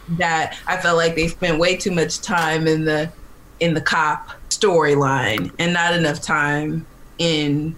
[0.10, 3.12] that I felt like they spent way too much time in the
[3.60, 6.86] in the cop storyline and not enough time
[7.18, 7.76] in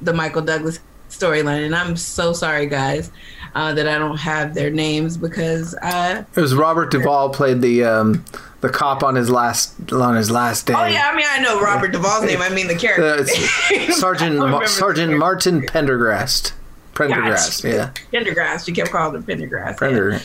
[0.00, 1.64] the Michael Douglas storyline.
[1.64, 3.10] And I'm so sorry, guys,
[3.54, 6.24] uh, that I don't have their names because I.
[6.34, 8.24] It was Robert Duvall played the um,
[8.60, 10.74] the cop on his last on his last day.
[10.76, 12.40] Oh yeah, I mean I know Robert Duvall's name.
[12.42, 13.22] I mean the character.
[13.22, 16.52] Uh, Sergeant Ma- Sergeant Martin Pendergrast.
[16.98, 17.92] Pendergrast, Gotcha.
[18.12, 18.18] yeah.
[18.20, 18.66] Pendergrass.
[18.68, 19.66] You kept calling him Pendergrass.
[19.66, 19.72] yeah.
[19.74, 20.20] Pender.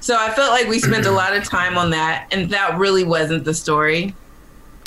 [0.00, 3.04] So I felt like we spent a lot of time on that, and that really
[3.04, 4.14] wasn't the story.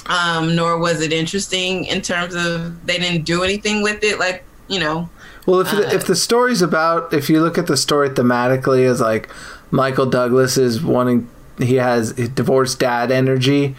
[0.06, 4.19] Um, nor was it interesting in terms of they didn't do anything with it.
[4.19, 5.10] Like you know,
[5.45, 9.01] Well, if Uh, if the story's about, if you look at the story thematically as
[9.01, 9.27] like
[9.71, 11.27] Michael Douglas is wanting,
[11.58, 13.75] he has divorced dad energy.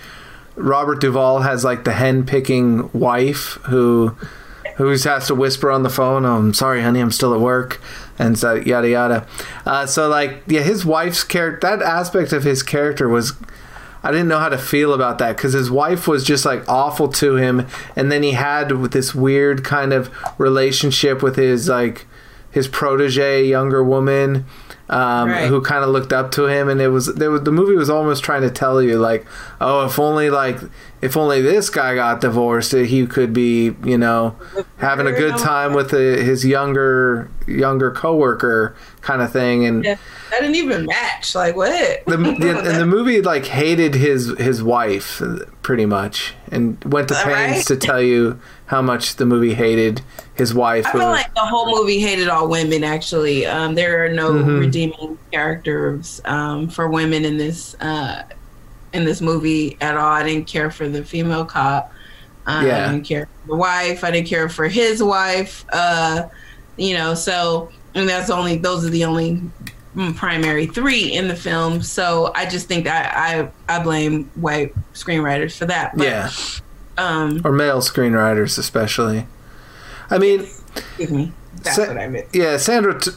[0.57, 4.15] Robert Duvall has like the hen picking wife who
[4.79, 7.81] who has to whisper on the phone, oh, "I'm sorry, honey, I'm still at work,"
[8.19, 9.27] and so yada yada.
[9.67, 13.35] Uh, so like, yeah, his wife's character, that aspect of his character was.
[14.01, 17.09] I didn't know how to feel about that because his wife was just like awful
[17.15, 22.07] to him, and then he had with this weird kind of relationship with his like
[22.51, 24.47] his protege, younger woman,
[24.89, 25.49] um, Right.
[25.49, 27.91] who kind of looked up to him, and it was there was the movie was
[27.91, 29.27] almost trying to tell you like,
[29.61, 30.59] oh, if only like
[31.01, 34.37] if only this guy got divorced, he could be you know
[34.79, 39.99] having a good time with the, his younger younger coworker kind of thing, and that
[40.31, 41.35] that didn't even match.
[41.35, 42.05] Like what?
[42.07, 45.23] the, the and the movie like hated his his wife
[45.63, 47.67] pretty much and went to pains right?
[47.67, 50.01] to tell you how much the movie hated
[50.35, 52.85] his wife I feel like the whole movie hated all women.
[52.85, 54.61] Actually, um, there are no Mhm.
[54.61, 58.23] redeeming characters um, for women in this uh,
[58.99, 60.13] in this movie at all.
[60.13, 61.93] I didn't care for the female cop.
[62.47, 62.89] Uh, Yeah.
[62.89, 64.05] I didn't care for the wife.
[64.05, 65.65] I didn't care for his wife.
[65.73, 66.29] Uh,
[66.77, 69.41] you know, so and that's only those are the only
[70.17, 71.83] primary three in the film.
[71.83, 75.97] So I just think I I, I blame white screenwriters for that.
[75.97, 76.31] But, yeah
[76.99, 79.27] Um, or male screenwriters especially
[80.11, 80.41] i mean
[80.77, 81.33] excuse me.
[81.63, 82.27] That's Sa- what I meant.
[82.33, 83.11] yeah sandra T-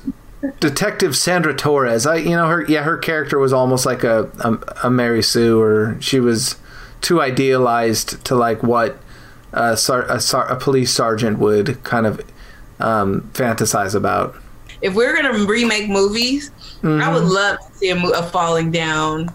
[0.60, 4.88] detective sandra torres i you know her yeah her character was almost like a, a,
[4.88, 6.56] a mary sue or she was
[7.00, 8.98] too idealized to like what
[9.54, 12.22] a, a, a police sergeant would kind of
[12.80, 14.36] um, fantasize about
[14.82, 16.52] if we're gonna remake movies,
[16.84, 19.30] I would love to see a, mo- a Falling Down,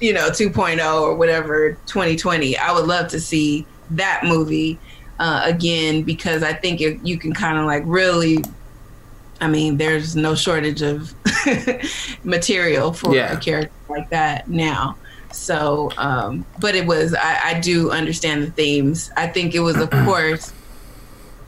[0.00, 2.56] you know, 2.0 or whatever 2020.
[2.56, 4.78] I would love to see that movie
[5.18, 8.44] uh, again because I think it, you can kind of like really.
[9.40, 11.14] I mean, there's no shortage of
[12.24, 13.32] material for Yeah.
[13.32, 14.96] a character like that now.
[15.32, 19.10] So, um, but it was, I, I do understand the themes.
[19.16, 20.52] I think it was, of course,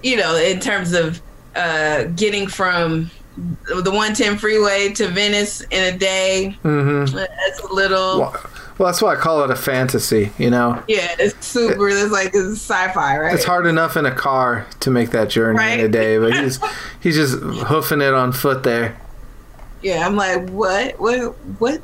[0.03, 1.21] you know, in terms of
[1.57, 7.15] uh, getting from the 110 freeway to Venice in a day, mm-hmm.
[7.17, 8.45] that's a little, well,
[8.81, 12.29] well that's why i call it a fantasy you know yeah, it's super, it's like
[12.35, 13.35] it's sci-fi, right?
[13.35, 16.59] It's hard enough in a car to make that journey in a day, but he's
[17.01, 19.01] he's just hoofing it on foot there.
[19.83, 21.81] Yeah, I'm like, what, what, what?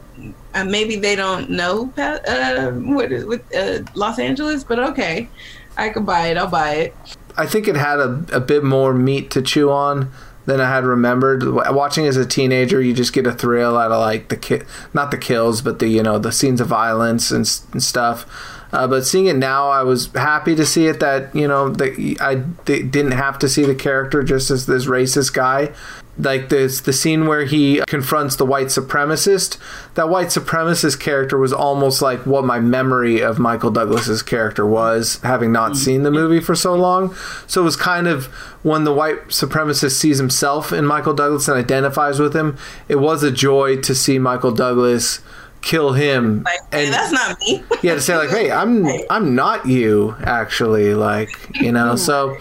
[0.55, 5.29] Uh, maybe they don't know uh, what is with uh, Los Angeles, but okay,
[5.77, 6.37] I could buy it.
[6.37, 6.97] I'll buy it.
[7.37, 10.11] I think it had a, a bit more meat to chew on
[10.47, 11.45] than I had remembered.
[11.45, 14.63] Watching as a teenager, you just get a thrill out of like the ki-
[14.95, 18.27] not the kills, but the you know the scenes of violence and, and stuff.
[18.77, 22.17] Uh, but seeing it now, I was happy to see it that you know that
[22.21, 22.35] I
[22.67, 25.73] d- didn't have to see the character just as this racist guy.
[26.19, 29.59] Like this, the scene where he confronts the white supremacist.
[29.95, 35.21] That white supremacist character was almost like what my memory of Michael Douglas's character was,
[35.23, 37.15] having not seen the movie for so long.
[37.47, 38.27] So it was kind of
[38.63, 42.57] when the white supremacist sees himself in Michael Douglas and identifies with him.
[42.89, 45.21] It was a joy to see Michael Douglas
[45.67, 47.63] kill him Like, hey, and that's not me.
[47.83, 51.29] yeah to say like hey i'm i'm not you actually like
[51.61, 52.37] you know so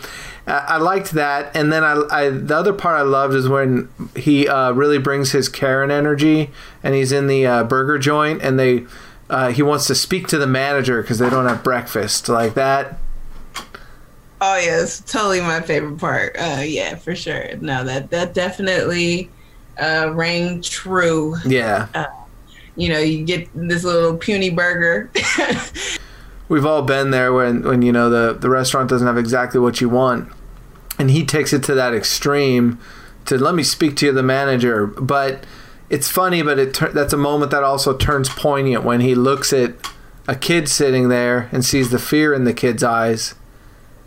[0.48, 3.90] I I liked that, and then I, I the other part I loved is when
[4.16, 6.52] he uh, really brings his Karen energy,
[6.84, 8.86] and he's in the uh, burger joint, and they
[9.30, 13.00] uh, he wants to speak to the manager because they don't have breakfast like that.
[14.42, 16.36] Oh yeah, it's totally my favorite part.
[16.38, 17.56] Uh, yeah, for sure.
[17.58, 19.32] No, that that definitely
[19.80, 21.38] uh, rang true.
[21.46, 21.88] Yeah,
[22.76, 25.10] You know, you get this little puny burger.
[26.50, 29.82] we've all been there when when you know the the restaurant doesn't have exactly what
[29.82, 30.32] you want,
[31.00, 32.80] and he takes it to that extreme
[33.26, 35.46] to let me speak to you, the manager, but.
[35.88, 39.76] It's funny, but it that's a moment that also turns poignant when he looks at
[40.28, 43.36] a kid sitting there and sees the fear in the kid's eyes.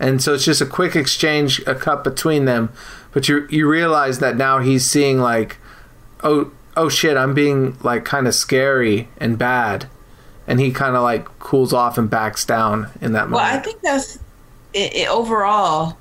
[0.01, 2.73] And so it's just a quick exchange, a cut between them.
[3.13, 5.59] But you you realize that now he's seeing like,
[6.23, 9.89] oh oh shit, I'm being like kind of scary and bad,
[10.47, 13.33] and he kind of like cools off and backs down in that moment.
[13.33, 13.57] Well.
[13.57, 14.17] I think that's
[14.73, 15.99] it, it, overall.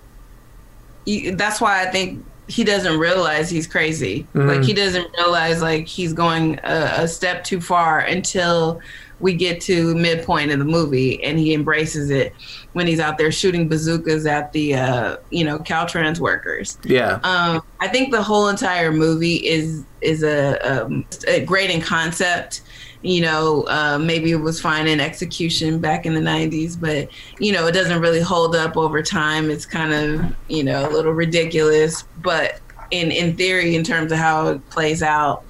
[1.05, 4.27] You, that's why I think he doesn't realize he's crazy.
[4.33, 4.47] Mhm.
[4.47, 8.79] Like he doesn't realize like he's going a, a step too far until
[9.19, 12.33] we get to midpoint of the movie and he embraces it
[12.73, 16.77] when he's out there shooting bazookas at the uh, you know Caltrans workers.
[16.83, 21.81] yeah, Um, I think the whole entire movie is is a, um, a great in
[21.81, 22.61] concept.
[23.03, 27.09] You know, uh, maybe it was fine in execution back in the '90s, but
[27.39, 29.49] you know, it doesn't really hold up over time.
[29.49, 32.59] It's kind of you know a little ridiculous, but
[32.91, 35.43] in in theory, in terms of how it plays out,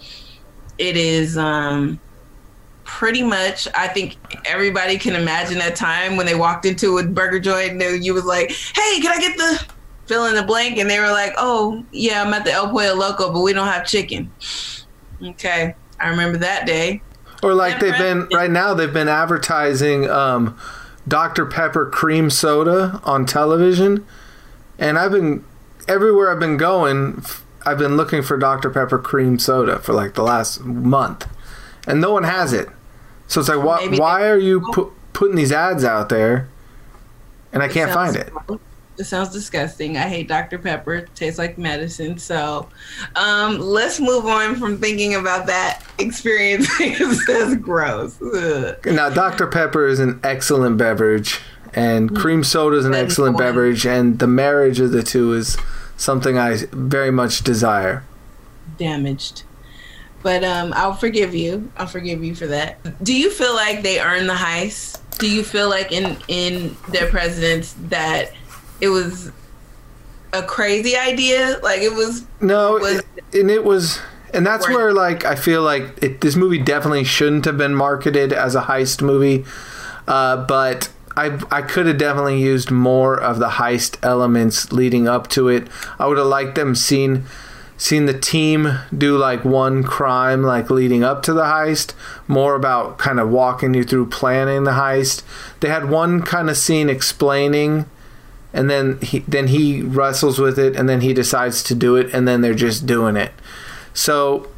[0.78, 1.38] it is.
[1.38, 2.00] Um,
[2.88, 7.40] pretty much i think everybody can imagine that time when they walked into a burger
[7.40, 9.66] joint and they, you was like hey can i get the
[10.08, 12.96] fill in the blank and they were like oh yeah i'm at the el pollo
[12.96, 14.32] loco but we don't have chicken
[15.22, 17.02] okay i remember that day
[17.44, 18.34] or like they've been right.
[18.34, 20.58] right now they've been advertising um,
[21.08, 24.06] Dr Pepper cream soda on television,
[24.78, 25.44] and I've been
[25.88, 27.24] everywhere I've been going.
[27.66, 31.28] I've been looking for Dr Pepper cream soda for like the last month,
[31.88, 32.70] and no one has it.
[33.28, 36.48] So it's like, why, Maybe why they- are you pu- putting these ads out there?
[37.54, 38.32] And I can't find it.
[38.98, 39.96] It sounds disgusting.
[39.96, 40.58] I hate Dr.
[40.58, 40.96] Pepper.
[40.96, 42.18] It tastes like medicine.
[42.18, 42.68] So
[43.16, 46.68] um, let's move on from thinking about that experience.
[47.28, 48.20] That's gross.
[48.22, 48.76] Ugh.
[48.86, 49.46] Now, Dr.
[49.48, 51.40] Pepper is an excellent beverage,
[51.74, 55.58] and cream soda is an excellent beverage, and the marriage of the two is
[55.96, 58.04] something I very much desire.
[58.78, 59.44] Damaged.
[60.28, 61.72] But um, I'll forgive you.
[61.78, 62.80] I'll forgive you for that.
[63.02, 65.00] Do you feel like they earned the heist?
[65.20, 68.34] Do you feel like in in their presidents that
[68.82, 69.32] it was
[70.34, 71.62] a crazy idea?
[71.64, 74.02] Like it was No, Was- it- and it was,
[74.34, 78.34] and that's where like I feel like it, this movie definitely shouldn't have been marketed
[78.34, 79.46] as a heist movie,
[80.10, 85.30] uh, but I I could have definitely used more of the heist elements leading up
[85.30, 85.70] to it.
[85.98, 87.24] I would have liked them seen
[87.78, 91.94] seen the team do like one crime like leading up to the heist
[92.28, 95.22] more about kind of walking you through planning the heist.
[95.60, 97.86] They had one kind of scene explaining
[98.54, 102.12] and then he then he wrestles with it and then he decides to do it
[102.14, 103.32] and then they're just doing it.
[103.94, 104.50] So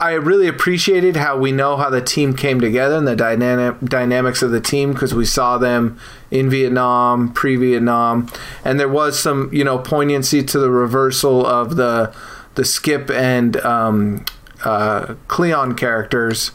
[0.00, 4.42] I really appreciated how we know how the team came together and the dynamic dynamics
[4.42, 5.98] of the team because we saw them
[6.30, 8.28] in Vietnam, pre-Vietnam,
[8.64, 12.14] and there was some you know poignancy to the reversal of the
[12.54, 14.24] the Skip and um,
[14.64, 16.52] uh, Cleon characters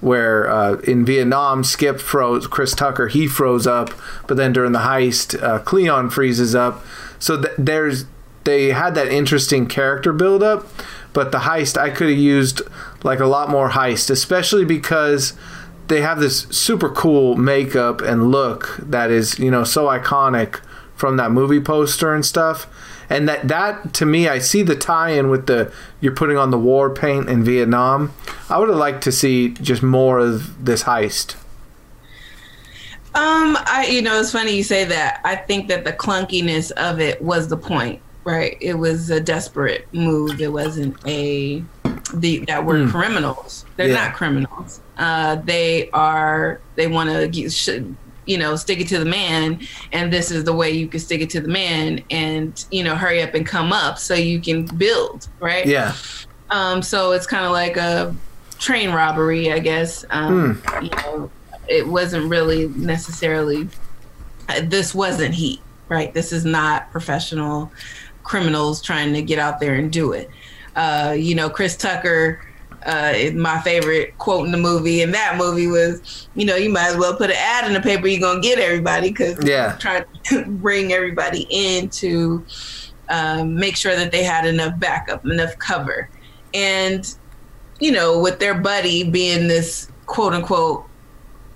[0.00, 3.90] where uh, in Vietnam, Skip froze, Chris Tucker, he froze up,
[4.26, 6.84] but then during the heist, uh, Cleon freezes up.
[7.18, 8.06] So th- there's
[8.44, 10.66] they had that interesting character build up,
[11.12, 12.62] but the heist I could have used
[13.02, 15.34] like a lot more heist, especially because
[15.88, 20.60] they have this super cool makeup and look that is you know so iconic
[20.94, 22.66] from that movie poster and stuff.
[23.08, 26.58] And that that to me i see the tie-in with the you're putting on the
[26.58, 28.12] war paint in vietnam.
[28.48, 31.34] I would have liked to see just more of this heist.
[33.12, 35.20] Um, I you know it's funny you say that.
[35.24, 38.56] I think that the clunkiness of it was the point, right?
[38.60, 40.40] It was a desperate move.
[40.40, 41.64] It wasn't a
[42.14, 42.90] the that were Mm.
[42.90, 43.64] criminals.
[43.76, 43.94] They're Yeah.
[44.06, 44.80] not criminals.
[44.98, 46.60] Uh, they are.
[46.76, 47.94] They want to
[48.26, 49.60] you know stick it to the man,
[49.92, 52.94] and this is the way you can stick it to the man, and you know
[52.96, 55.66] hurry up and come up so you can build, right?
[55.66, 55.94] yeah
[56.50, 58.14] Um, so it's kind of like a
[58.58, 60.04] train robbery, I guess.
[60.10, 61.30] Um, You know,
[61.68, 63.68] it wasn't really necessarily.
[64.48, 66.12] uh, This wasn't heat, right?
[66.12, 67.72] This is not professional
[68.22, 70.30] criminals trying to get out there and do it.
[70.76, 72.40] Uh, you know, Chris Tucker.
[72.86, 76.70] Uh, is my favorite quote in the movie, and that movie was, you know, you
[76.70, 78.06] might as well put an ad in the paper.
[78.06, 79.76] You're gonna get everybody because Yeah.
[79.78, 82.42] trying to bring everybody in to
[83.10, 86.08] um, make sure that they had enough backup, enough cover
[86.54, 87.14] and
[87.78, 90.89] you know with their buddy being this quote unquote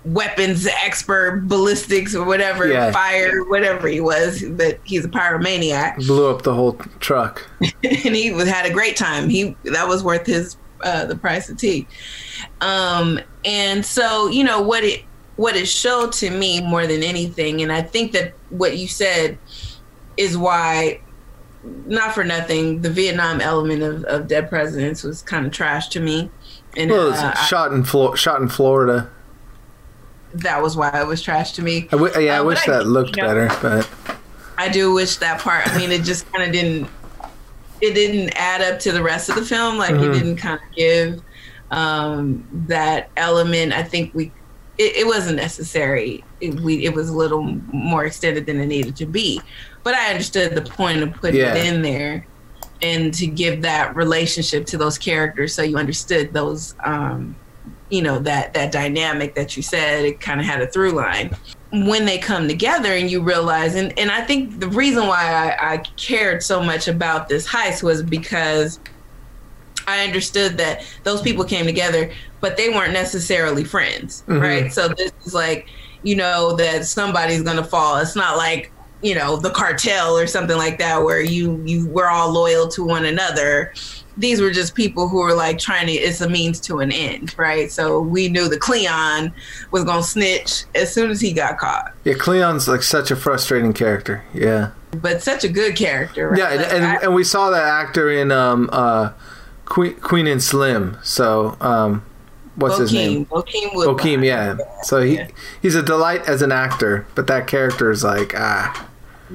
[0.05, 2.91] weapons expert ballistics or whatever Yeah.
[2.91, 5.97] fire whatever he was but he's a pyromaniac.
[6.07, 7.47] Blew up the whole truck.
[7.83, 9.29] And he was, had a great time.
[9.29, 11.87] He that was worth his uh, the price of tea.
[12.61, 15.03] Um and so you know what it
[15.37, 19.37] what it showed to me more than anything and i think that what you said
[20.15, 20.97] is why
[21.87, 25.99] not for nothing the vietnam element of, of dead presidents was kind of trash to
[25.99, 26.29] me.
[26.77, 29.09] And well, it was uh, shot in Flo- shot in florida
[30.39, 32.71] that was why it was trash to me I w- yeah i but wish I-
[32.71, 33.89] that looked you know- better but
[34.57, 35.67] I do wish that part.
[35.67, 36.87] I mean, it just kind of didn't.
[37.81, 39.77] it didn't add up to the rest of the film.
[39.77, 40.13] Like Mhm.
[40.13, 41.21] he didn't kind of give
[41.71, 43.73] um, that element.
[43.73, 44.31] I think we
[44.77, 46.23] it, it wasn't necessary.
[46.39, 49.41] It, we it was a little more extended than it needed to be.
[49.83, 51.53] But I understood the point of putting Yeah.
[51.53, 52.25] it in there
[52.81, 57.35] and to give that relationship to those characters so you understood those um,
[57.89, 61.35] you know that that dynamic that you said it kind of had a through line.
[61.71, 65.23] When they come together and you realize and, and i think the reason why
[65.59, 68.79] I, I cared so much about this heist was because
[69.87, 74.41] i understood that those people came together but they weren't necessarily friends Mhm.
[74.41, 74.73] right?
[74.73, 75.67] So this is like
[76.03, 77.97] you know that somebody's gonna fall.
[77.97, 78.71] It's not like
[79.01, 82.83] you know the cartel or something like that where you you we're all loyal to
[82.83, 83.73] one another
[84.17, 87.33] these were just people who were like trying to it's a means to an end
[87.37, 89.33] right so we knew the cleon
[89.71, 93.73] was gonna snitch as soon as he got caught Yeah, Cleon's like such a frustrating
[93.73, 94.23] character.
[94.33, 94.71] Yeah.
[94.91, 96.39] but such a good character right?
[96.39, 99.11] Yeah, and, Like, and, I- and we saw that actor in um uh
[99.65, 100.97] Queen Queen and Slim.
[101.03, 102.03] So um
[102.55, 103.25] what's his name?
[103.25, 103.97] Bokeem Woodbine.
[103.97, 104.55] Bokeem, yeah.
[104.83, 105.27] So he Yeah.
[105.61, 108.87] he's a delight as an actor, but that character is like ah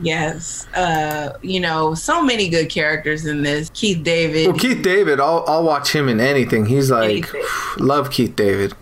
[0.03, 5.21] yes uh you know so many good characters in this keith david Well, Keith David,
[5.21, 6.67] I'll I'll watch him in anything.
[6.67, 7.43] He's like Anything.
[7.79, 8.75] love Keith David.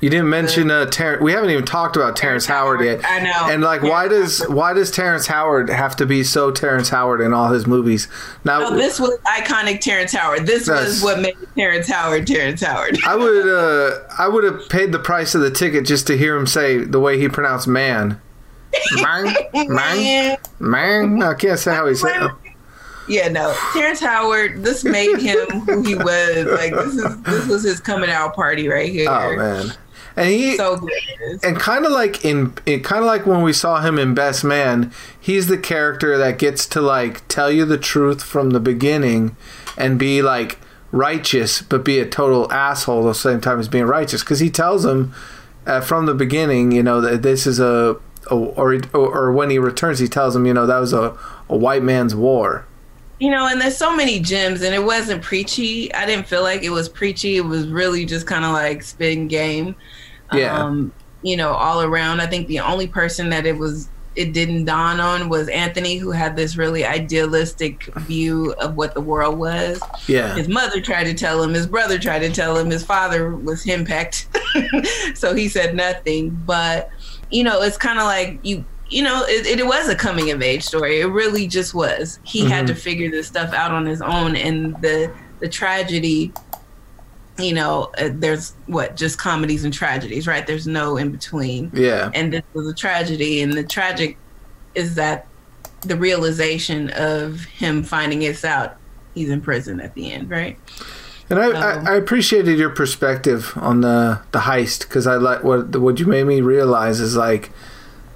[0.00, 3.00] You didn't mention uh Ter- we haven't even talked about Terrence Howard yet.
[3.04, 3.48] I know.
[3.52, 7.32] And like why does why does Terrence Howard have to be so Terrence Howard in
[7.32, 8.08] all his movies?
[8.44, 10.46] Now No, this was iconic Terrence Howard.
[10.46, 12.98] This was what made Terrence Howard Terrence Howard.
[13.06, 16.36] I would uh I would have paid the price of the ticket just to hear
[16.36, 18.20] him say the way he pronounced man.
[19.02, 19.34] Man,
[19.68, 21.22] man, man.
[21.22, 22.30] I can't say how he said.
[23.08, 23.54] Yeah, no.
[23.72, 26.46] Terrence Howard, this made him who he was.
[26.46, 29.10] Like this is this was his coming out party right here.
[29.10, 29.72] Oh man,
[30.16, 30.90] and he So good.
[31.42, 34.44] and kind of like in it kind of like when we saw him in Best
[34.44, 39.36] Man, he's the character that gets to like tell you the truth from the beginning
[39.76, 40.58] and be like
[40.92, 44.50] righteous but be a total asshole at the same time as being righteous because he
[44.50, 45.12] tells him
[45.66, 47.96] uh, from the beginning, you know, that this is a
[48.38, 51.16] or, or or when he returns, he tells him, you know, that was a,
[51.48, 52.66] a white man's war.
[53.18, 55.92] You know, and there's so many gems, and it wasn't preachy.
[55.94, 57.36] I didn't feel like it was preachy.
[57.36, 59.76] It was really just kind of like spin game.
[60.32, 60.60] Yeah.
[60.60, 62.20] Um, you know, all around.
[62.20, 66.10] I think the only person that it was it didn't dawn on was Anthony, who
[66.10, 69.80] had this really idealistic view of what the world was.
[70.06, 73.34] Yeah, His mother tried to tell him, his brother tried to tell him, his father
[73.34, 74.26] was henpecked,
[75.16, 76.30] so he said nothing.
[76.44, 76.90] But
[77.32, 80.42] you know, it's kind of like you, you know, it, it was a coming of
[80.42, 81.00] age story.
[81.00, 82.20] It really just was.
[82.24, 86.32] He had to figure this stuff out on his own, and the the tragedy.
[87.38, 90.46] You know, uh, there's what just comedies and tragedies, right?
[90.46, 92.10] There's no in between yeah.
[92.14, 94.18] and this was a tragedy and the tragic
[94.74, 95.26] is that
[95.80, 98.76] the realization of him finding this out
[99.14, 100.58] he's in prison at the end right
[101.32, 105.42] And I, Um, I, I appreciated your perspective on the the heist because I like
[105.42, 107.50] what what you made me realize is like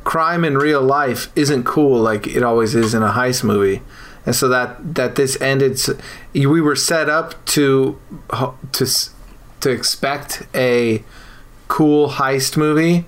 [0.05, 3.81] crime in real life isn't cool like it always is in a heist movie,
[4.27, 5.81] and so that that this ended,
[6.35, 7.99] we were set up to
[8.73, 8.87] to
[9.61, 11.03] to expect a
[11.69, 13.07] cool heist movie.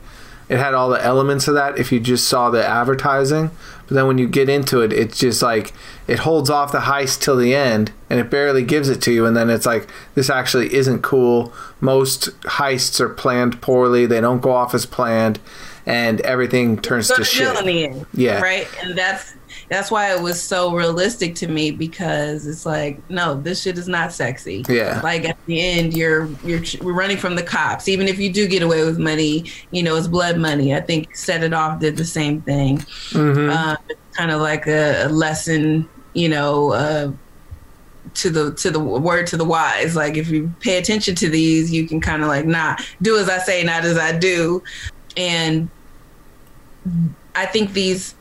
[0.49, 3.51] It had all the elements of that if you just saw the advertising.
[3.87, 5.75] But then when you get into it, it's just like
[6.09, 9.27] it holds off the heist till the end and it barely gives it to you.
[9.27, 11.53] And then it's like, this actually isn't cool.
[11.81, 15.39] Most heists are planned poorly, they don't go off as planned,
[15.85, 17.59] and everything turns to shit.
[17.59, 18.41] in the end Yeah.
[18.43, 19.35] right and that's
[19.71, 23.89] that's why it was so realistic to me because it's like no this shit is
[23.89, 25.01] not sexy Yeah.
[25.03, 28.47] like at the end you're you're we're running from the cops even if you do
[28.47, 31.97] get away with money you know it's blood money i think set it off did
[31.97, 32.79] the same thing
[33.13, 33.49] mm-hmm.
[33.49, 33.77] uh,
[34.19, 37.13] kind of like a, a lesson, you know, uh,
[38.15, 39.95] to the to the word to the wise.
[39.95, 43.29] Like if you pay attention to these, you can kind of like not do as
[43.29, 44.63] I say, not as I do.
[45.17, 45.69] And
[47.35, 48.15] I think these,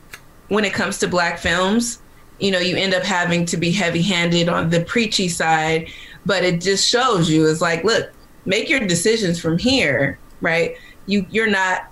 [0.50, 2.02] when it comes to black films,
[2.40, 5.90] you know, you end up having to be heavy handed on the preachy side,
[6.26, 8.12] but it just shows you it's like, look,
[8.46, 10.76] make your decisions from here, right?
[11.06, 11.86] You you're not,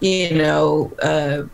[0.00, 1.44] you know, uh,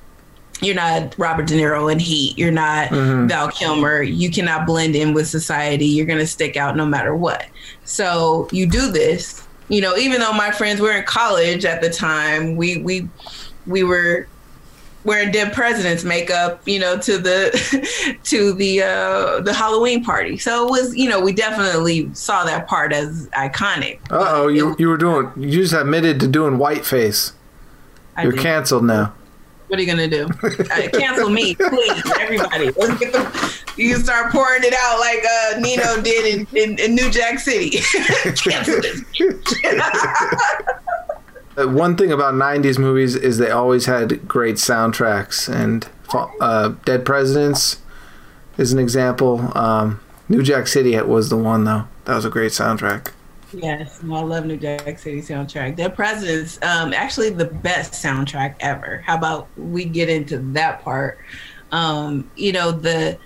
[0.63, 2.39] you're not Robert De Niro in Heat.
[2.39, 3.29] You're not Mhm.
[3.29, 4.03] Val Kilmer.
[4.03, 5.87] You cannot blend in with society.
[5.87, 7.45] You're going to stick out no matter what.
[7.85, 11.91] So you do this, you know, even though my friends were in college at the
[11.91, 13.09] time, we, we,
[13.67, 14.27] we were
[15.05, 20.39] wearing dead presidents makeup, you know, to the, to the, uh, the Halloween party.
[20.39, 23.99] So it was, you know, we definitely saw that part as iconic.
[24.11, 27.33] Uh oh, you you were doing you just admitted to doing whiteface.
[28.17, 28.43] I You're did.
[28.43, 29.13] canceled now.
[29.73, 30.29] What are you gonna do?
[30.45, 32.69] Uh, cancel me, please, everybody.
[32.73, 36.79] Let's get the You can start pouring it out like uh, Nino did in, in,
[36.79, 37.71] in New Jack City.
[38.37, 39.03] Cancel this.
[41.55, 45.87] Uh, One thing about '90s movies is they always had great soundtracks, and
[46.41, 47.81] uh, Dead Presidents
[48.59, 49.57] is an example.
[49.57, 50.01] Um,
[50.31, 51.89] New Jack City was the one though.
[52.05, 53.13] That was a great soundtrack.
[53.53, 55.77] Yes, I love New Jack City soundtrack.
[55.77, 59.03] Their presidents, um, actually the best soundtrack ever.
[59.05, 61.19] How about we get into that part?
[61.71, 63.19] Um, you know, the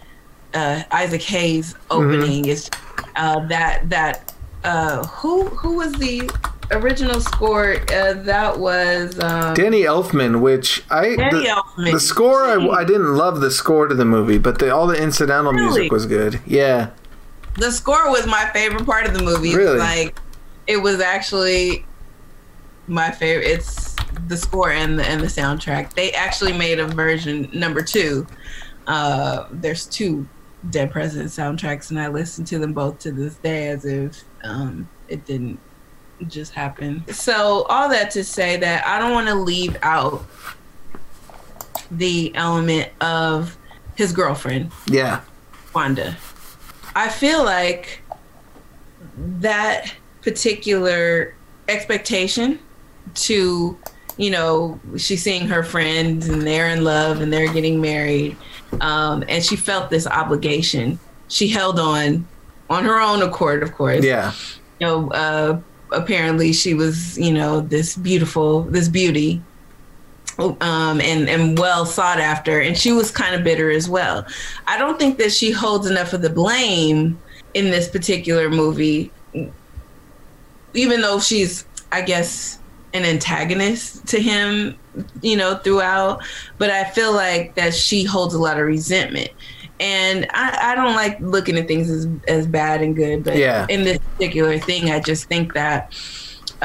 [0.55, 2.71] uh, Isaac Hayes opening is
[3.17, 6.31] uh, that that uh, who who was the
[6.71, 7.77] original score?
[7.93, 11.93] Uh, that was um, Danny Elfman, which I Danny the, Elfman.
[11.93, 15.01] the score I, I didn't love the score to the movie, but the, all the
[15.01, 15.65] incidental Really?
[15.67, 16.41] music was good.
[16.47, 16.91] Yeah,
[17.57, 19.55] the score was my favorite part of the movie.
[19.55, 19.79] Really?
[19.79, 20.19] Like
[20.67, 21.85] it was actually
[22.87, 23.47] my favorite.
[23.47, 23.95] It's
[24.29, 25.95] the score and the and the soundtrack.
[25.95, 28.27] They actually made a version number two.
[28.87, 30.29] Uh, there's two
[30.71, 34.89] Dead President soundtracks, and I listen to them both to this day as if um,
[35.09, 35.61] it didn't
[36.29, 37.05] just happen.
[37.13, 40.25] So all that to say that I don't want to leave out
[41.91, 43.57] the element of
[43.95, 45.23] his girlfriend yeah,
[45.75, 46.17] Wanda.
[46.97, 48.01] I feel like
[49.17, 49.93] that
[50.23, 51.35] particular
[51.69, 52.59] expectation
[53.15, 53.79] to,
[54.17, 58.35] you know, she's seeing her friends and they're in love and they're getting married,
[58.81, 60.99] um, and she felt this obligation.
[61.29, 62.27] She held on
[62.71, 64.33] on her own accord, of course yeah,
[64.81, 65.61] you know, uh,
[65.93, 69.43] apparently she was, you know, this beautiful, this beauty,
[70.39, 74.27] um, and and well sought after, and she was kind of bitter as well.
[74.67, 77.19] I don't think that she holds enough of the blame
[77.55, 79.11] in this particular movie,
[80.75, 82.59] even though she's, I guess,
[82.93, 84.77] an antagonist to him,
[85.23, 86.23] you know, throughout.
[86.59, 89.31] But I feel like that she holds a lot of resentment.
[89.79, 93.67] And I, I don't like looking at things as, as bad and good, but Yeah.
[93.69, 95.93] in this particular thing, I just think that,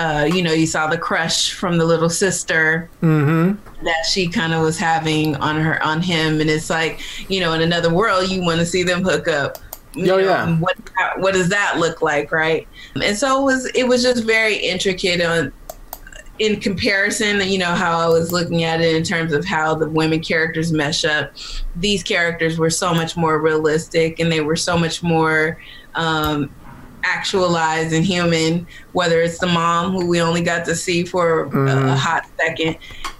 [0.02, 3.56] uh, you know, you saw the crush from the little sister mm-hmm.
[3.86, 7.54] that she kind of was having on her on him, and it's like, you know,
[7.54, 9.60] in another world, you want to see them hook up.
[9.96, 10.58] Oh, know, yeah.
[10.58, 10.78] What
[11.18, 12.68] what does that look like, right?
[12.96, 15.54] And so it was it was just very intricate on
[16.40, 19.88] in comparison, you know, how I was looking at it in terms of how the
[19.88, 21.32] women characters mesh up,
[21.76, 25.60] these characters were so much more realistic and they were so much more
[25.94, 26.52] um,
[27.04, 31.50] actualized and human, whether it's the mom who we only got to see for a,
[31.50, 31.92] Mhm.
[31.94, 32.78] a hot second,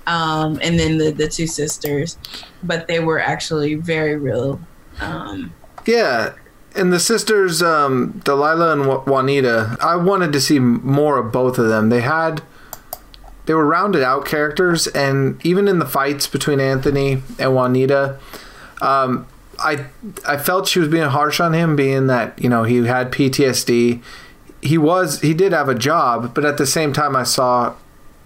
[0.08, 2.18] um, and then the, the two sisters,
[2.64, 4.60] but they were actually very real.
[5.00, 5.52] Um,
[5.86, 6.34] Yeah,
[6.76, 11.68] and the sisters, um, Delilah and Juanita, I wanted to see more of both of
[11.68, 11.90] them.
[11.90, 12.42] They had,
[13.48, 18.18] they were rounded out characters, and even in the fights between Anthony and Juanita,
[18.82, 19.26] um,
[19.64, 19.86] I
[20.28, 24.02] I felt she was being harsh on him, being that you know he had PTSD.
[24.62, 27.74] He was he did have a job, but at the same time, I saw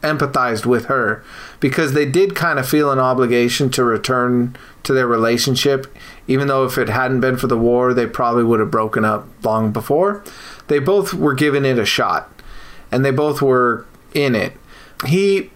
[0.01, 1.23] empathized with her
[1.59, 5.87] because they did kind of feel an obligation to return to their relationship.
[6.27, 9.27] Even though if it hadn't been for the war they probably would have broken up
[9.43, 10.23] long before.
[10.67, 12.31] They both were given it a shot
[12.91, 14.53] and they both were in it.
[15.05, 15.51] He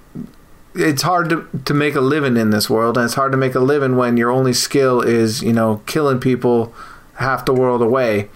[0.75, 3.55] it's hard to, to make a living in this world and it's hard to make
[3.55, 6.73] a living when your only skill is you know killing people
[7.15, 8.29] half the world away.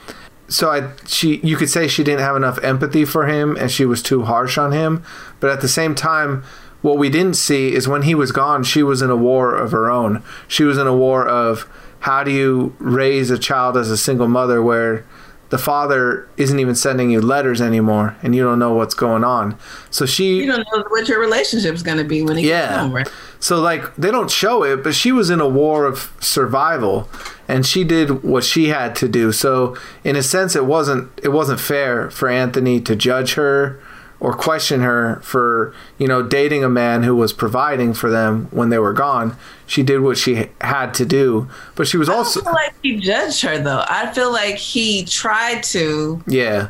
[0.48, 3.86] So I she you could say she didn't have enough empathy for him and she
[3.86, 5.04] was too harsh on him.
[5.40, 6.44] But at the same time
[6.82, 9.72] what we didn't see is when he was gone she was in a war of
[9.72, 10.24] her own.
[10.48, 11.70] She was in a war of
[12.02, 15.06] how do you raise a child as a single mother where
[15.54, 19.56] the father isn't even sending you letters anymore and you don't know what's going on
[19.92, 22.62] so she you don't know what your relationship's going to be when he Yeah.
[22.70, 23.12] gets home, right?
[23.40, 27.08] so like they don't show it, but she was in a war of survival
[27.48, 29.32] and she did what she had to do.
[29.32, 33.80] So in a sense it wasn't it wasn't fair for Anthony to judge her
[34.24, 38.70] or question her for, you know, dating a man who was providing for them when
[38.70, 39.36] they were gone.
[39.68, 42.96] She did what she had to do, but she was I also feel like he
[42.96, 43.84] judged her though.
[43.86, 46.70] I feel like he tried to yeah.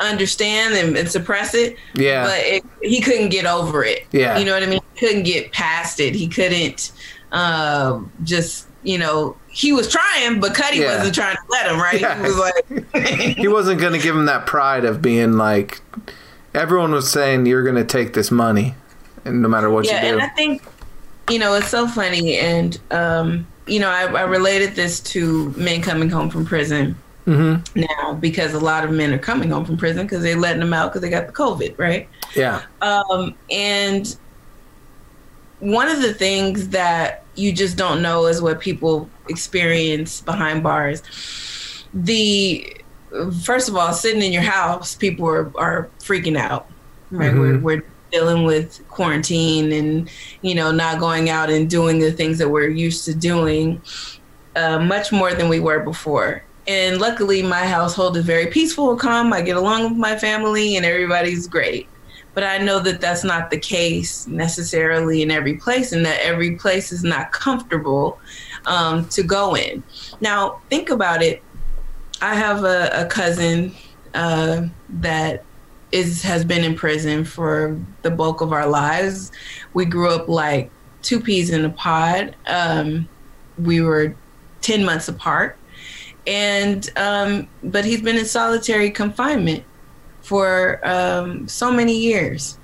[0.00, 2.24] understand and, and suppress it, Yeah.
[2.24, 4.06] but it, he couldn't get over it.
[4.12, 4.36] Yeah.
[4.36, 4.80] you know what I mean.
[4.92, 6.14] He couldn't get past it.
[6.14, 6.92] He couldn't
[7.32, 10.98] um, just you know he was trying, but Cutty Yeah.
[10.98, 11.80] wasn't trying to let him.
[11.80, 12.02] Right?
[12.02, 12.16] Yeah.
[12.16, 13.06] He was like,
[13.38, 15.80] he wasn't going to give him that pride of being like
[16.54, 18.74] everyone was saying you're going to take this money
[19.24, 20.14] and no matter what yeah, you do.
[20.14, 20.62] and I think
[21.30, 25.82] you know it's so funny, and um, you know I, I related this to men
[25.82, 26.96] coming home from prison
[27.26, 27.80] mm-hmm.
[27.80, 30.74] now because a lot of men are coming home from prison because they're letting them
[30.74, 32.08] out because they got the COVID, right?
[32.34, 32.62] Yeah.
[32.80, 34.16] Um, and
[35.60, 41.02] one of the things that you just don't know is what people experience behind bars.
[41.94, 42.81] The
[43.42, 46.68] first of all, sitting in your house, people are, are freaking out.
[47.10, 47.62] Right, mm-hmm.
[47.62, 50.10] we're, we're dealing with quarantine and
[50.42, 53.80] you know not going out and doing the things that we're used to doing
[54.54, 56.44] uh, much more than we were before.
[56.68, 59.32] And luckily my household is very peaceful calm.
[59.32, 61.88] I get along with my family and everybody's great.
[62.34, 66.56] But i know that that's not the case necessarily in every place and that every
[66.56, 68.18] place is not comfortable
[68.64, 69.82] um, to go in.
[70.20, 71.42] Now think about it
[72.22, 73.74] i have a, a cousin
[74.14, 75.44] uh, that
[75.92, 79.30] is has been in prison for the bulk of our lives.
[79.74, 80.70] We grew up like
[81.02, 82.34] two peas in a pod.
[82.46, 83.08] Um,
[83.58, 84.16] we were
[84.62, 85.58] ten months apart,
[86.26, 89.64] and um, but he's been in solitary confinement
[90.22, 92.58] for um, so many years.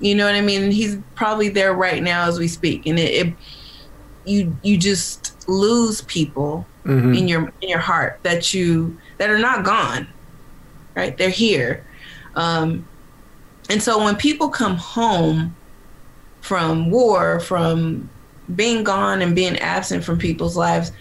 [0.00, 0.70] You know what I mean?
[0.70, 3.34] He's probably there right now as we speak, and it, it
[4.26, 7.14] you you just lose people mm-hmm.
[7.14, 10.06] in your in your heart that you that are not gone,
[10.94, 11.16] right?
[11.16, 11.84] They're here
[12.36, 12.86] um,
[13.70, 15.54] and so when people come home
[16.40, 18.08] from war, from
[18.54, 20.92] being gone and being absent from people's lives,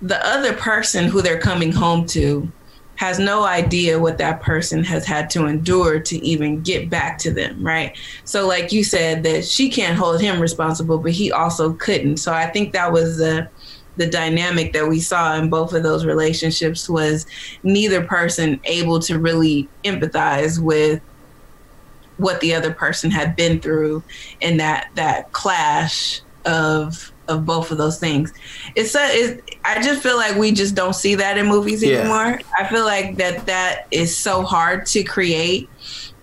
[0.00, 2.50] the other person who they're coming home to
[2.96, 7.30] has no idea what that person has had to endure to even get back to
[7.30, 7.96] them, right?
[8.24, 12.16] So, like you said, that she can't hold him responsible, but he also couldn't.
[12.16, 13.48] So, I think that was the
[13.98, 17.26] the dynamic that we saw in both of those relationships was
[17.62, 21.02] neither person able to really empathize with
[22.16, 24.02] what the other person had been through
[24.40, 28.32] and that that clash of of both of those things.
[28.74, 31.98] It's a, it's, I just feel like we just don't see that in movies yeah.
[31.98, 32.40] anymore.
[32.58, 35.68] I feel like that that is so hard to create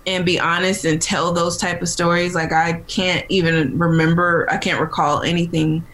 [0.08, 2.34] and be honest and tell those type of stories.
[2.34, 5.86] Like I can't even remember, I can't recall anything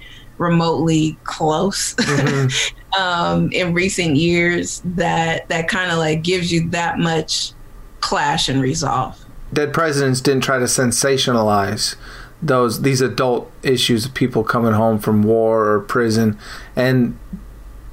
[0.42, 3.02] remotely close mm-hmm.
[3.02, 7.54] um, in recent years that that kind of like gives you that much
[8.02, 9.24] clash and resolve.
[9.54, 11.96] Dead presidents didn't try to sensationalize
[12.42, 16.38] those these adult issues of people coming home from war or prison,
[16.76, 17.18] and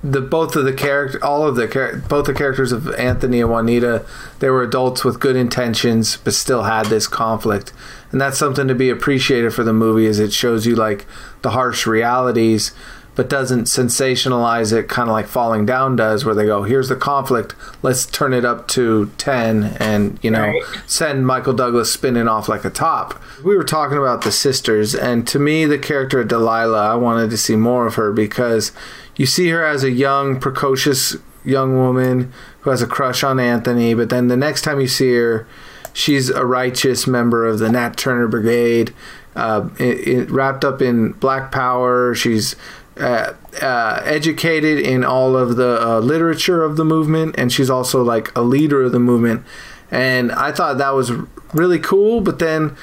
[0.03, 4.07] the both of the character, all of the both the characters of Anthony and Juanita,
[4.39, 7.73] they were adults with good intentions, but still had this conflict,
[8.11, 11.07] and that's something to be appreciated for the movie, is it shows you like
[11.43, 12.73] the harsh realities,
[13.15, 16.97] but doesn't sensationalize it, kind of like Falling Down does, where they go, "Here's the
[16.97, 20.63] conflict, let's turn it up to ten, and you know, right.
[20.87, 25.27] send Michael Douglas spinning off like a top." We were talking about the sisters, and
[25.29, 28.73] to me, the character of Delilah, I wanted to see more of her because
[29.17, 33.95] you see her as a young, precocious young woman who has a crush on Anthony,
[33.95, 35.47] but then the next time you see her,
[35.93, 38.95] she's a righteous member of the Nat Turner Brigade,
[39.37, 42.15] uh, it, it, wrapped up in Black Power.
[42.15, 42.57] She's
[42.97, 48.03] uh, uh, educated in all of the uh, literature of the movement, and she's also
[48.03, 49.45] like a leader of the movement.
[49.91, 51.13] And I thought that was
[51.55, 52.77] really cool, but then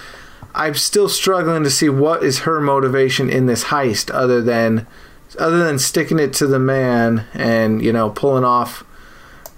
[0.53, 4.87] I'm still struggling to see what is her motivation in this heist other than
[5.37, 8.85] other than sticking it to the man and you know pulling off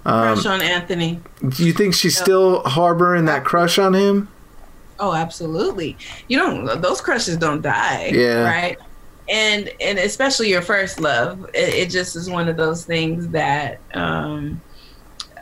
[0.04, 1.20] um, crush on Anthony.
[1.48, 4.28] Do you think she's still harboring that crush on him?
[5.00, 5.96] Oh, absolutely.
[6.28, 8.10] You don't; those crushes don't die.
[8.12, 8.44] Yeah.
[8.44, 8.78] Right.
[9.28, 13.80] And and especially your first love, it, it just is one of those things that
[13.94, 14.60] um,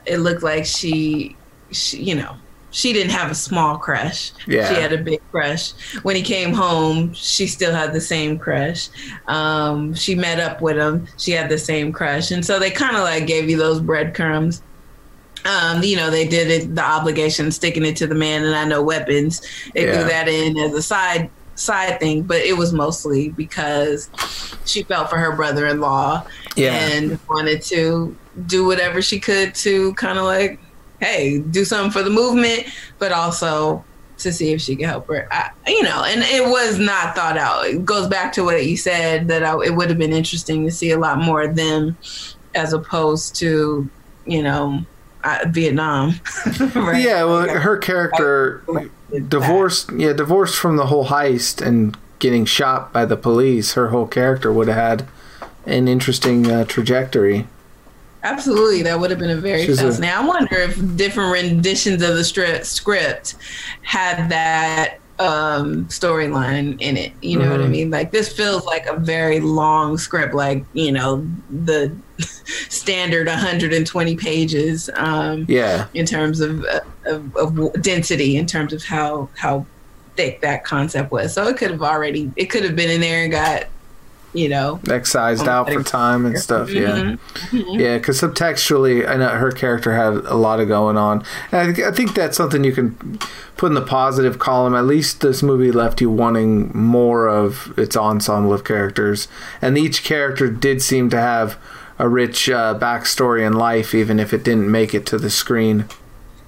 [0.04, 1.36] it looked like she,
[1.70, 2.36] she, you know,
[2.76, 4.32] she didn't have a small crush.
[4.46, 4.68] Yeah.
[4.68, 5.72] She had a big crush.
[6.02, 8.90] When he came home, she still had the same crush.
[9.28, 11.06] Um, she met up with him.
[11.16, 12.32] She had the same crush.
[12.32, 14.60] And so they kind of like gave you those breadcrumbs.
[15.46, 18.66] Um, you know, they did it, the obligation, sticking it to the man, and I
[18.66, 19.40] know weapons.
[19.72, 19.94] They yeah.
[19.94, 24.10] threw that in as a side side thing, but it was mostly because
[24.66, 26.74] she felt for her brother in law yeah.
[26.74, 28.14] and wanted to
[28.46, 30.60] do whatever she could to kind of like
[31.01, 32.66] hey, do something for the movement,
[32.99, 33.84] but also
[34.18, 35.28] to see if she could help her.
[35.30, 37.66] I, you know, and it was not thought out.
[37.66, 40.70] It goes back to what you said that I, it would have been interesting to
[40.70, 41.97] see a lot more of them
[42.55, 43.88] as opposed to,
[44.24, 44.84] you know,
[45.24, 46.14] uh, Vietnam.
[46.74, 47.03] right?
[47.03, 48.64] Yeah, well, her character
[49.28, 49.92] divorced.
[49.92, 53.74] Yeah, divorced from the whole heist and getting shot by the police.
[53.74, 55.09] Her whole character would have had
[55.66, 57.47] an interesting uh, trajectory.
[58.26, 60.16] Absolutely, that would have been a very She's fascinating.
[60.16, 63.36] A- I wonder if different renditions of the stri- script
[63.82, 67.12] had that um, storyline in it.
[67.22, 67.50] You know mm-hmm.
[67.52, 67.72] what I mm-hmm.
[67.72, 67.90] mean?
[67.90, 74.90] Like this feels like a very long script, like you know the standard 120 pages.
[74.94, 75.86] Um, yeah.
[75.94, 76.64] In terms of,
[77.04, 79.66] of, of density, in terms of how how
[80.16, 83.22] thick that concept was, so it could have already it could have been in there
[83.22, 83.66] and got
[84.37, 86.70] you know, excised out for time and stuff.
[86.70, 87.80] Yeah, mm-hmm.
[87.80, 87.99] yeah.
[87.99, 91.89] Because subtextually, I know her character had a lot of going on, and I, th-
[91.89, 93.18] I think that's something you can
[93.57, 94.74] put in the positive column.
[94.74, 99.28] At least this movie left you wanting more of its ensemble of characters,
[99.62, 101.59] and each character did seem to have
[101.99, 105.87] a rich uh, backstory in life, even if it didn't make it to the screen.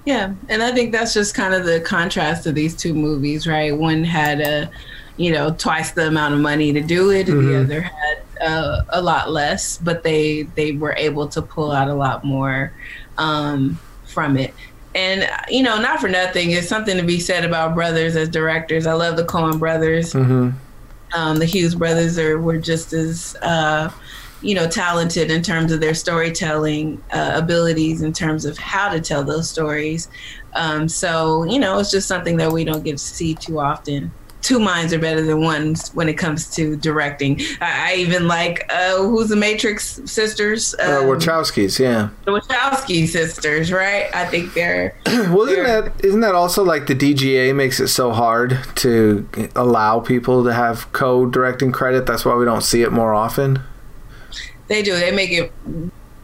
[0.04, 3.76] Yeah, and I think that's just kind of the contrast of these two movies, right?
[3.76, 4.70] One had a,
[5.18, 7.48] you know, twice the amount of money to do it, and mm-hmm.
[7.48, 11.88] the other had uh, a lot less, but they they were able to pull out
[11.88, 12.72] a lot more
[13.18, 14.54] um, from it.
[14.94, 18.86] And you know, not for nothing, it's something to be said about brothers as directors.
[18.86, 20.14] I love the Coen brothers.
[20.14, 20.50] Mm-hmm.
[21.14, 23.90] Um, the Hughes brothers are were just as uh,
[24.40, 29.00] you know talented in terms of their storytelling uh, abilities in terms of how to
[29.00, 30.08] tell those stories
[30.54, 34.12] um, so you know it's just something that we don't get to see too often
[34.42, 37.40] two minds are better than one when it comes to directing.
[37.60, 40.74] I, I even like uh, who's the Matrix sisters?
[40.74, 42.10] Uh, um, uh, Wachowskis, yeah.
[42.24, 44.14] The Wachowski sisters, right?
[44.14, 44.94] I think they're.
[45.06, 50.00] Wasn't they're, that isn't that also like the DGA makes it so hard to allow
[50.00, 52.06] people to have co-directing credit?
[52.06, 53.60] That's why we don't see it more often.
[54.68, 54.96] They do.
[54.96, 55.52] They make it.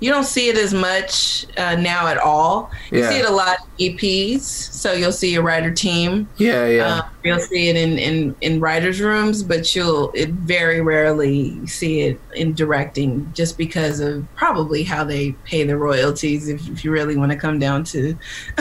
[0.05, 2.71] You don't see it as much uh, now at all.
[2.91, 3.09] You yeah.
[3.09, 6.29] see it a lot in EPs, so you'll see a writer team.
[6.37, 6.97] Yeah, yeah.
[6.97, 12.03] Um, you'll see it in, in in writers' rooms, but you'll it very rarely see
[12.03, 16.51] it in directing, just because of probably how they pay the royalties.
[16.51, 18.15] If, if you really want to come down to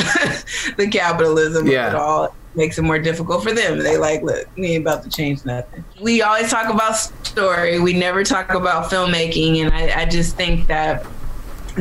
[0.77, 1.87] the capitalism yeah.
[1.87, 3.79] of it all, makes it more difficult for them.
[3.79, 5.83] They like, look, we ain't about to change nothing.
[6.01, 7.81] We always talk about story.
[7.81, 11.05] We never talk about filmmaking, and I, I just think that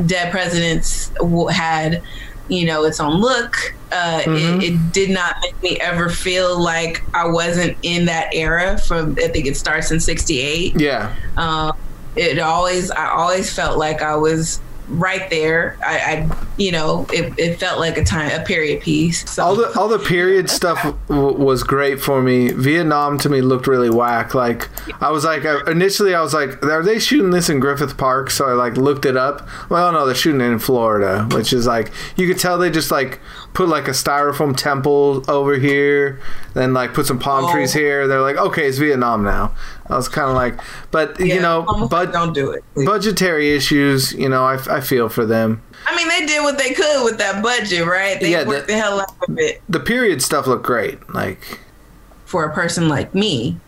[0.06, 1.12] Dead Presidents
[1.50, 2.02] had,
[2.48, 3.74] you know, its own look.
[3.90, 4.60] Uh, mm-hmm.
[4.60, 8.78] it, it, did not make me ever feel like I wasn't in that era.
[8.78, 10.80] From I think it starts in '68.
[10.80, 11.14] Yeah.
[11.36, 11.76] Um,
[12.16, 14.60] it always, I always felt like I was
[14.92, 15.76] right there.
[15.84, 19.28] I, I you know, it, it, felt like a time, a period piece.
[19.30, 19.44] So.
[19.44, 22.52] All the all the period stuff w- was great for me.
[22.52, 24.34] Vietnam to me looked really whack.
[24.34, 24.68] Like
[25.02, 28.30] I was like initially, I was like, are they shooting this in Griffith Park?
[28.30, 29.48] So I like looked it up.
[29.70, 32.90] Well, no, they're shooting it in Florida, which is like you could tell they just
[32.90, 33.20] like
[33.54, 36.20] put like a styrofoam temple over here,
[36.54, 37.52] then like put some palm oh.
[37.52, 38.06] trees here.
[38.06, 39.54] They're like, okay, it's Vietnam now.
[39.92, 40.58] I was kind of like,
[40.90, 42.64] but yeah, you know, but don't do it.
[42.74, 42.86] Please.
[42.86, 45.62] Budgetary issues, you know, I, I feel for them.
[45.86, 48.20] I mean, they did what they could with that budget, right?
[48.20, 49.62] They yeah, worked the, the hell out of it.
[49.68, 51.60] The period stuff looked great, like
[52.24, 53.58] for a person like me,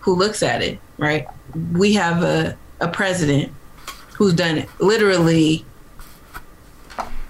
[0.00, 1.26] who looks at it, right?
[1.72, 3.52] We have a a president
[4.14, 5.64] who's done it literally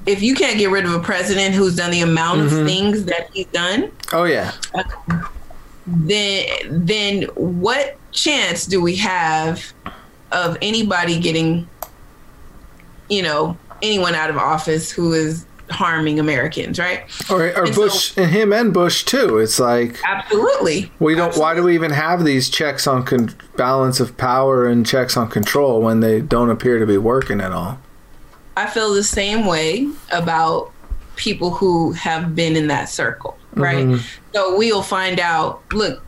[0.07, 2.59] if you can't get rid of a president who's done the amount mm-hmm.
[2.59, 4.53] of things that he's done, oh yeah,
[5.87, 6.47] then
[6.85, 9.75] then what chance do we have
[10.33, 11.69] of anybody getting,
[13.11, 17.05] you know, anyone out of office who is harming Americans, right?
[17.31, 19.39] Or, or and Bush so, and him and Bush too.
[19.39, 20.91] It's like absolutely.
[20.99, 21.29] We don't.
[21.29, 21.41] Absolutely.
[21.41, 25.29] Why do we even have these checks on con- balance of power and checks on
[25.29, 27.79] control when they don't appear to be working at all?
[28.57, 30.71] I feel the same way about
[31.17, 33.87] people who have been in that circle, right?
[33.87, 34.05] Mm-hmm.
[34.33, 36.04] So we'll find out, look,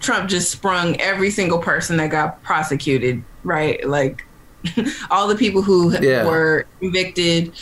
[0.00, 3.86] Trump just sprung every single person that got prosecuted, right?
[3.86, 4.24] Like
[5.10, 6.24] all the people who yeah.
[6.24, 7.52] were convicted,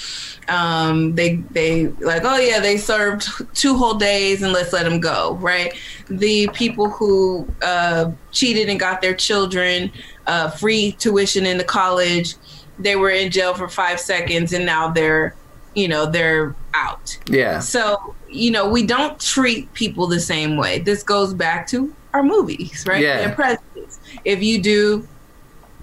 [0.49, 5.01] um, they they like, oh yeah, they served two whole days and let's let them
[5.01, 5.75] go, right?
[6.09, 9.93] The people who uh, cheated and got their children
[10.27, 12.37] uh, free tuition in the college,
[12.79, 15.35] they were in jail for five seconds and now they're
[15.75, 20.79] you know they're out yeah so you know we don't treat people the same way
[20.79, 23.03] this goes back to our movies right?
[23.03, 23.35] Yeah.
[23.35, 25.07] Presidents if you do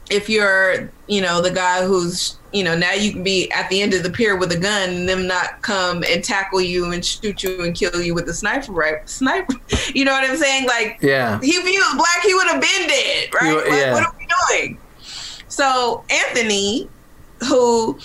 [0.09, 3.81] if you're you know the guy who's you know now you can be at the
[3.81, 7.05] end of the pier with a gun and them not come and tackle you and
[7.05, 9.53] shoot you and kill you with a sniper right sniper
[9.93, 10.65] you know what i'm saying?
[10.67, 11.39] Like yeah.
[11.41, 13.55] he, if he was black he would have been dead right?
[13.55, 13.93] Like, yeah.
[13.93, 14.77] what are we doing?
[15.47, 16.89] So Anthony,
[17.47, 17.99] who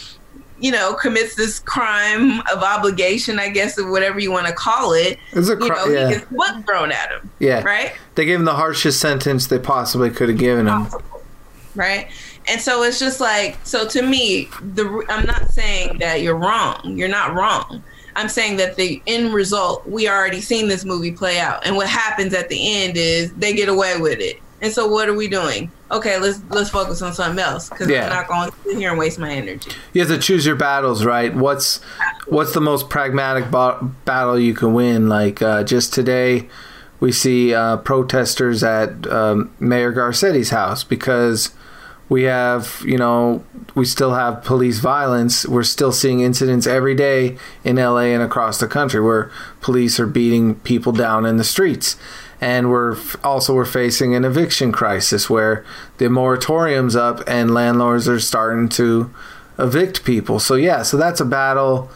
[0.66, 4.94] you know commits this crime of obligation, I guess, or whatever you want to call
[4.94, 6.08] it, it's a cr- you know, yeah.
[6.08, 7.30] he gets what thrown at him.
[7.38, 7.92] Yeah, right.
[8.16, 10.88] They gave him the harshest sentence they possibly could have given him.
[11.76, 12.08] Right.
[12.48, 16.96] And so it's just like so to me, the I'm not saying that you're wrong.
[16.96, 17.84] You're not wrong.
[18.16, 21.64] I'm saying that the end result, we already seen this movie play out.
[21.64, 24.40] And what happens at the end is they get away with it.
[24.66, 25.70] And so what are we doing?
[25.92, 28.06] Okay, let's let's focus on something else because yeah.
[28.06, 29.70] I'm not going to sit here and waste my energy.
[29.92, 31.32] You have to choose your battles, right?
[31.32, 31.76] What's
[32.26, 35.08] what's the most pragmatic ba- battle you can win?
[35.08, 36.48] Like uh, just today,
[36.98, 41.52] we see uh, protesters at um, Mayor Garcetti's house because
[42.08, 43.44] we have, you know,
[43.76, 45.46] we still have police violence.
[45.46, 50.08] We're still seeing incidents every day in LA and across the country where police are
[50.08, 51.96] beating people down in the streets.
[52.40, 55.64] And we're also we're facing an eviction crisis where
[55.98, 59.10] the moratorium's up and landlords are starting to
[59.58, 60.38] evict people.
[60.38, 61.90] So yeah, so that's a battle.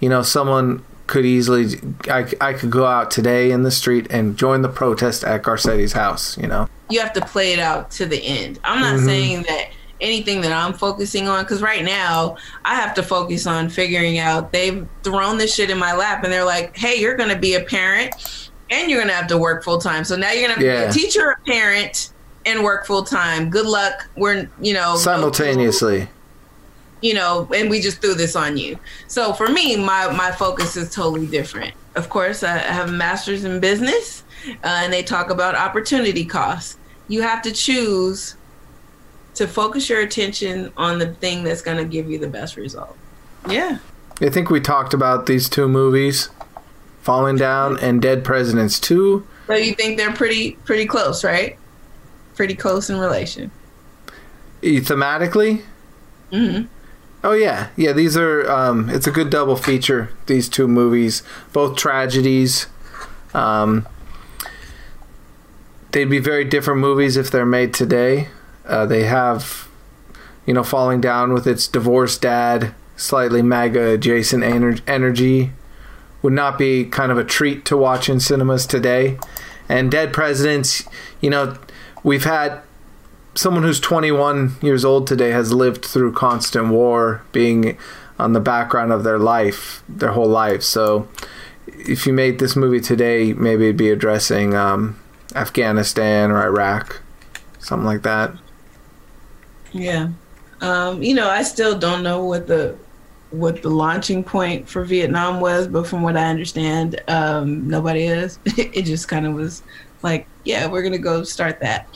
[0.00, 1.78] You know, someone could easily
[2.08, 5.92] I, I could go out today in the street and join the protest at Garcetti's
[5.92, 6.68] house, you know.
[6.88, 8.58] You have to play it out to the end.
[8.64, 9.06] I'm not mm-hmm.
[9.06, 13.68] saying that anything that I'm focusing on because right now I have to focus on
[13.68, 17.30] figuring out they've thrown this shit in my lap and they're like, hey, you're going
[17.30, 20.04] to be a parent and you're going to have to work full time.
[20.04, 20.84] So now you're going to yeah.
[20.84, 22.12] be a teacher, a parent,
[22.46, 23.50] and work full time.
[23.50, 24.08] Good luck.
[24.16, 26.08] We're, you know, simultaneously
[27.02, 28.78] you know, and we just threw this on you.
[29.08, 31.74] So for me, my my focus is totally different.
[31.96, 36.78] Of course, I have a master's in business, uh, and they talk about opportunity costs.
[37.08, 38.36] You have to choose
[39.34, 42.96] to focus your attention on the thing that's going to give you the best result.
[43.48, 43.78] Yeah.
[44.20, 46.28] I think we talked about these two movies,
[47.02, 49.26] Falling Down and Dead Presidents 2.
[49.48, 51.58] So you think they're pretty pretty close, right?
[52.36, 53.50] Pretty close in relation.
[54.62, 55.62] Thematically?
[56.30, 56.66] Mm-hmm.
[57.24, 57.92] Oh yeah, yeah.
[57.92, 60.10] These are um, it's a good double feature.
[60.26, 61.22] These two movies,
[61.52, 62.66] both tragedies.
[63.34, 63.86] Um,
[65.90, 68.28] they'd be very different movies if they're made today.
[68.64, 69.68] Uh, they have,
[70.46, 75.52] you know, falling down with its divorced dad, slightly MAGA adjacent ener- energy,
[76.22, 79.18] would not be kind of a treat to watch in cinemas today.
[79.68, 80.88] And Dead Presidents,
[81.20, 81.56] you know,
[82.02, 82.62] we've had
[83.34, 87.76] someone who's 21 years old today has lived through constant war being
[88.18, 91.08] on the background of their life their whole life so
[91.66, 94.98] if you made this movie today maybe it'd be addressing um,
[95.34, 97.00] afghanistan or iraq
[97.58, 98.32] something like that.
[99.70, 100.08] Yeah.
[100.60, 102.76] Um, you know i still don't know what the
[103.32, 108.38] what the launching point for vietnam was but from what i understand um, nobody is
[108.46, 109.62] it just kind of was
[110.02, 111.88] like yeah we're gonna go start that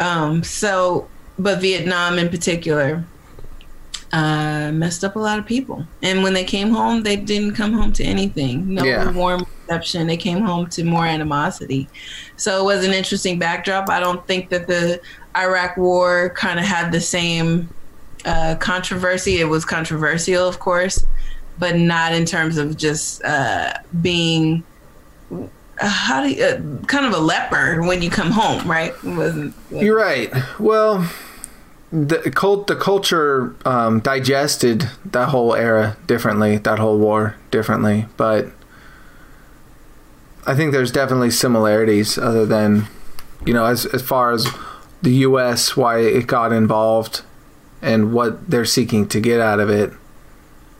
[0.00, 3.04] um, so, but Vietnam in particular
[4.12, 5.86] uh, messed up a lot of people.
[6.02, 8.74] And when they came home, they didn't come home to anything.
[8.74, 9.10] No yeah.
[9.10, 10.06] warm reception.
[10.06, 11.88] They came home to more animosity.
[12.36, 13.88] So it was an interesting backdrop.
[13.88, 15.00] I don't think that the
[15.36, 17.68] Iraq War kind of had the same
[18.24, 19.40] uh, controversy.
[19.40, 21.04] It was controversial, of course,
[21.58, 24.64] but not in terms of just uh, being
[25.80, 28.92] how do you, uh, kind of a leper when you come home, right?
[29.04, 30.32] wasn't, You're right.
[30.58, 31.08] Well,
[31.92, 38.48] the cult, the culture um, digested that whole era differently, that whole war differently, but
[40.46, 42.86] I think there's definitely similarities other than,
[43.46, 44.48] you know, as as far as
[45.02, 45.76] the U.S.
[45.76, 47.22] why it got involved
[47.82, 49.92] and what they're seeking to get out of it.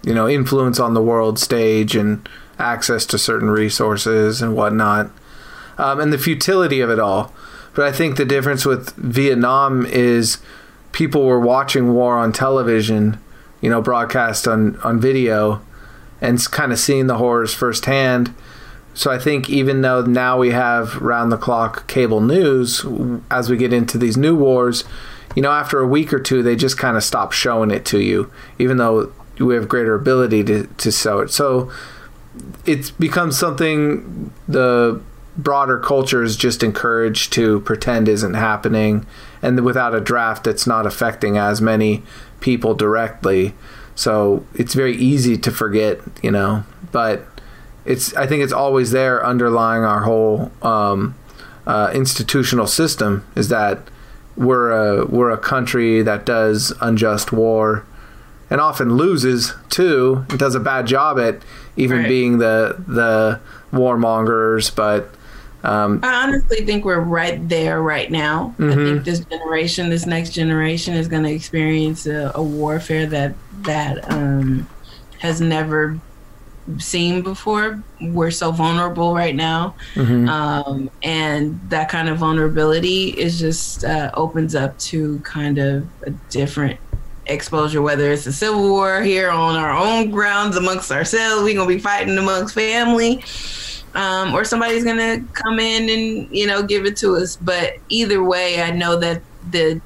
[0.02, 2.28] You know, influence on the world stage and
[2.58, 5.10] access to certain resources and whatnot,
[5.76, 7.32] um, and the futility of it all.
[7.74, 10.38] But I think the difference with Vietnam is
[10.92, 13.20] people were watching war on television,
[13.60, 15.60] you know, broadcast on, on video,
[16.20, 18.34] and kind of seeing the horrors firsthand.
[18.94, 22.84] So I think even though now we have round the clock cable news,
[23.30, 24.82] as we get into these new wars,
[25.34, 28.00] you know, after a week or two, they just kind of stop showing it to
[28.00, 31.30] you, even though we have greater ability to, to show it.
[31.30, 31.70] So
[32.66, 35.00] it becomes something the
[35.36, 39.06] broader culture is just encouraged to pretend isn't happening
[39.40, 42.02] and without a draft it's not affecting as many
[42.40, 43.54] people directly
[43.94, 47.24] so it's very easy to forget you know but
[47.84, 51.14] it's i think it's always there underlying our whole um,
[51.68, 53.78] uh, institutional system is that
[54.38, 57.84] we're a we're a country that does unjust war
[58.48, 61.42] and often loses too and does a bad job at
[61.76, 62.08] even right.
[62.08, 63.40] being the the
[63.72, 65.10] warmongers, but
[65.64, 68.54] um, I honestly think we're right there right now.
[68.58, 68.70] Mm-hmm.
[68.70, 73.34] I think this generation, this next generation, is going to experience a, a, warfare that
[73.62, 74.68] that um,
[75.18, 75.98] has never
[76.78, 77.82] seen before.
[78.00, 80.28] We're so vulnerable right now, mm-hmm.
[80.28, 86.10] um, and that kind of vulnerability is just uh, opens up to kind of a
[86.30, 86.78] different
[87.28, 91.68] exposure, whether it's a civil war here on our own grounds amongst ourselves, we're gonna
[91.68, 93.22] be fighting amongst family,
[93.94, 97.36] um, or somebody's gonna come in and you know give it to us.
[97.36, 99.80] But either way, I know that the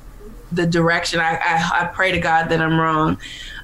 [0.53, 3.19] the direction I, I, I pray to God that I'm wrong,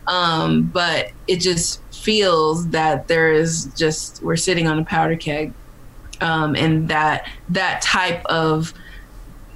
[0.06, 5.52] um, but it just feels that there is just we're sitting on a powder keg
[6.22, 8.72] um, and that that type of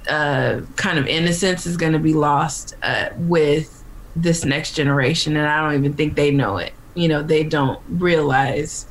[0.07, 3.83] uh, kind of innocence is going to be lost uh, with
[4.15, 6.73] this next generation, and I don't even think they know it.
[6.93, 8.85] You know, they don't realize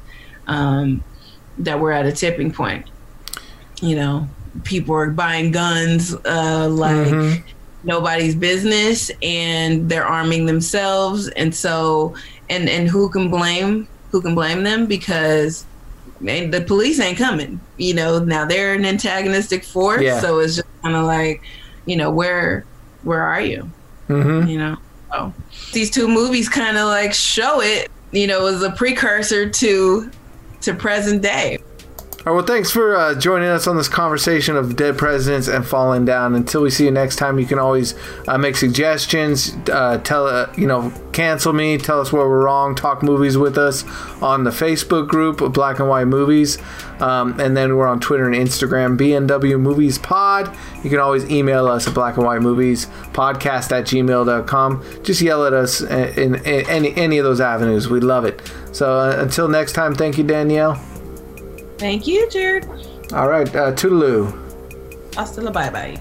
[0.48, 1.04] um,
[1.58, 2.90] that we're at a tipping point.
[3.80, 4.28] You know,
[4.64, 7.46] people are buying guns uh, like mm-hmm.
[7.84, 12.16] nobody's business, and they're arming themselves, and so
[12.52, 15.64] and and who can blame who can blame them because
[16.22, 17.60] man, the police ain't coming.
[17.76, 20.20] You know, now they're an antagonistic force, yeah.
[20.20, 21.42] so it's just kind of like,
[21.86, 22.64] you know, where
[23.02, 23.70] where are you?
[24.08, 24.48] Mm-hmm.
[24.48, 24.76] You know,
[25.10, 25.34] so
[25.72, 27.90] these two movies kind of like show it.
[28.12, 30.10] You know, as a precursor to
[30.60, 31.58] to present day.
[32.24, 35.66] All right, well, thanks for uh, joining us on this conversation of dead presidents and
[35.66, 36.36] falling down.
[36.36, 37.96] Until we see you next time, you can always
[38.28, 42.76] uh, make suggestions, uh, tell uh, you know, cancel me, tell us where we're wrong,
[42.76, 43.82] talk movies with us
[44.22, 46.58] on the Facebook group of Black and White Movies,
[47.00, 50.56] um, and then we're on Twitter and Instagram, BNW Movies Pod.
[50.84, 54.84] You can always email us at Black and White Movies Podcast at gmail.com.
[55.02, 57.88] Just yell at us in, in, in any any of those avenues.
[57.88, 58.40] We love it.
[58.70, 60.80] So uh, until next time, thank you, Danielle.
[61.82, 62.64] Thank you, Jared.
[63.12, 64.30] All right, uh, toodaloo.
[65.16, 66.00] Hasta la bye bye.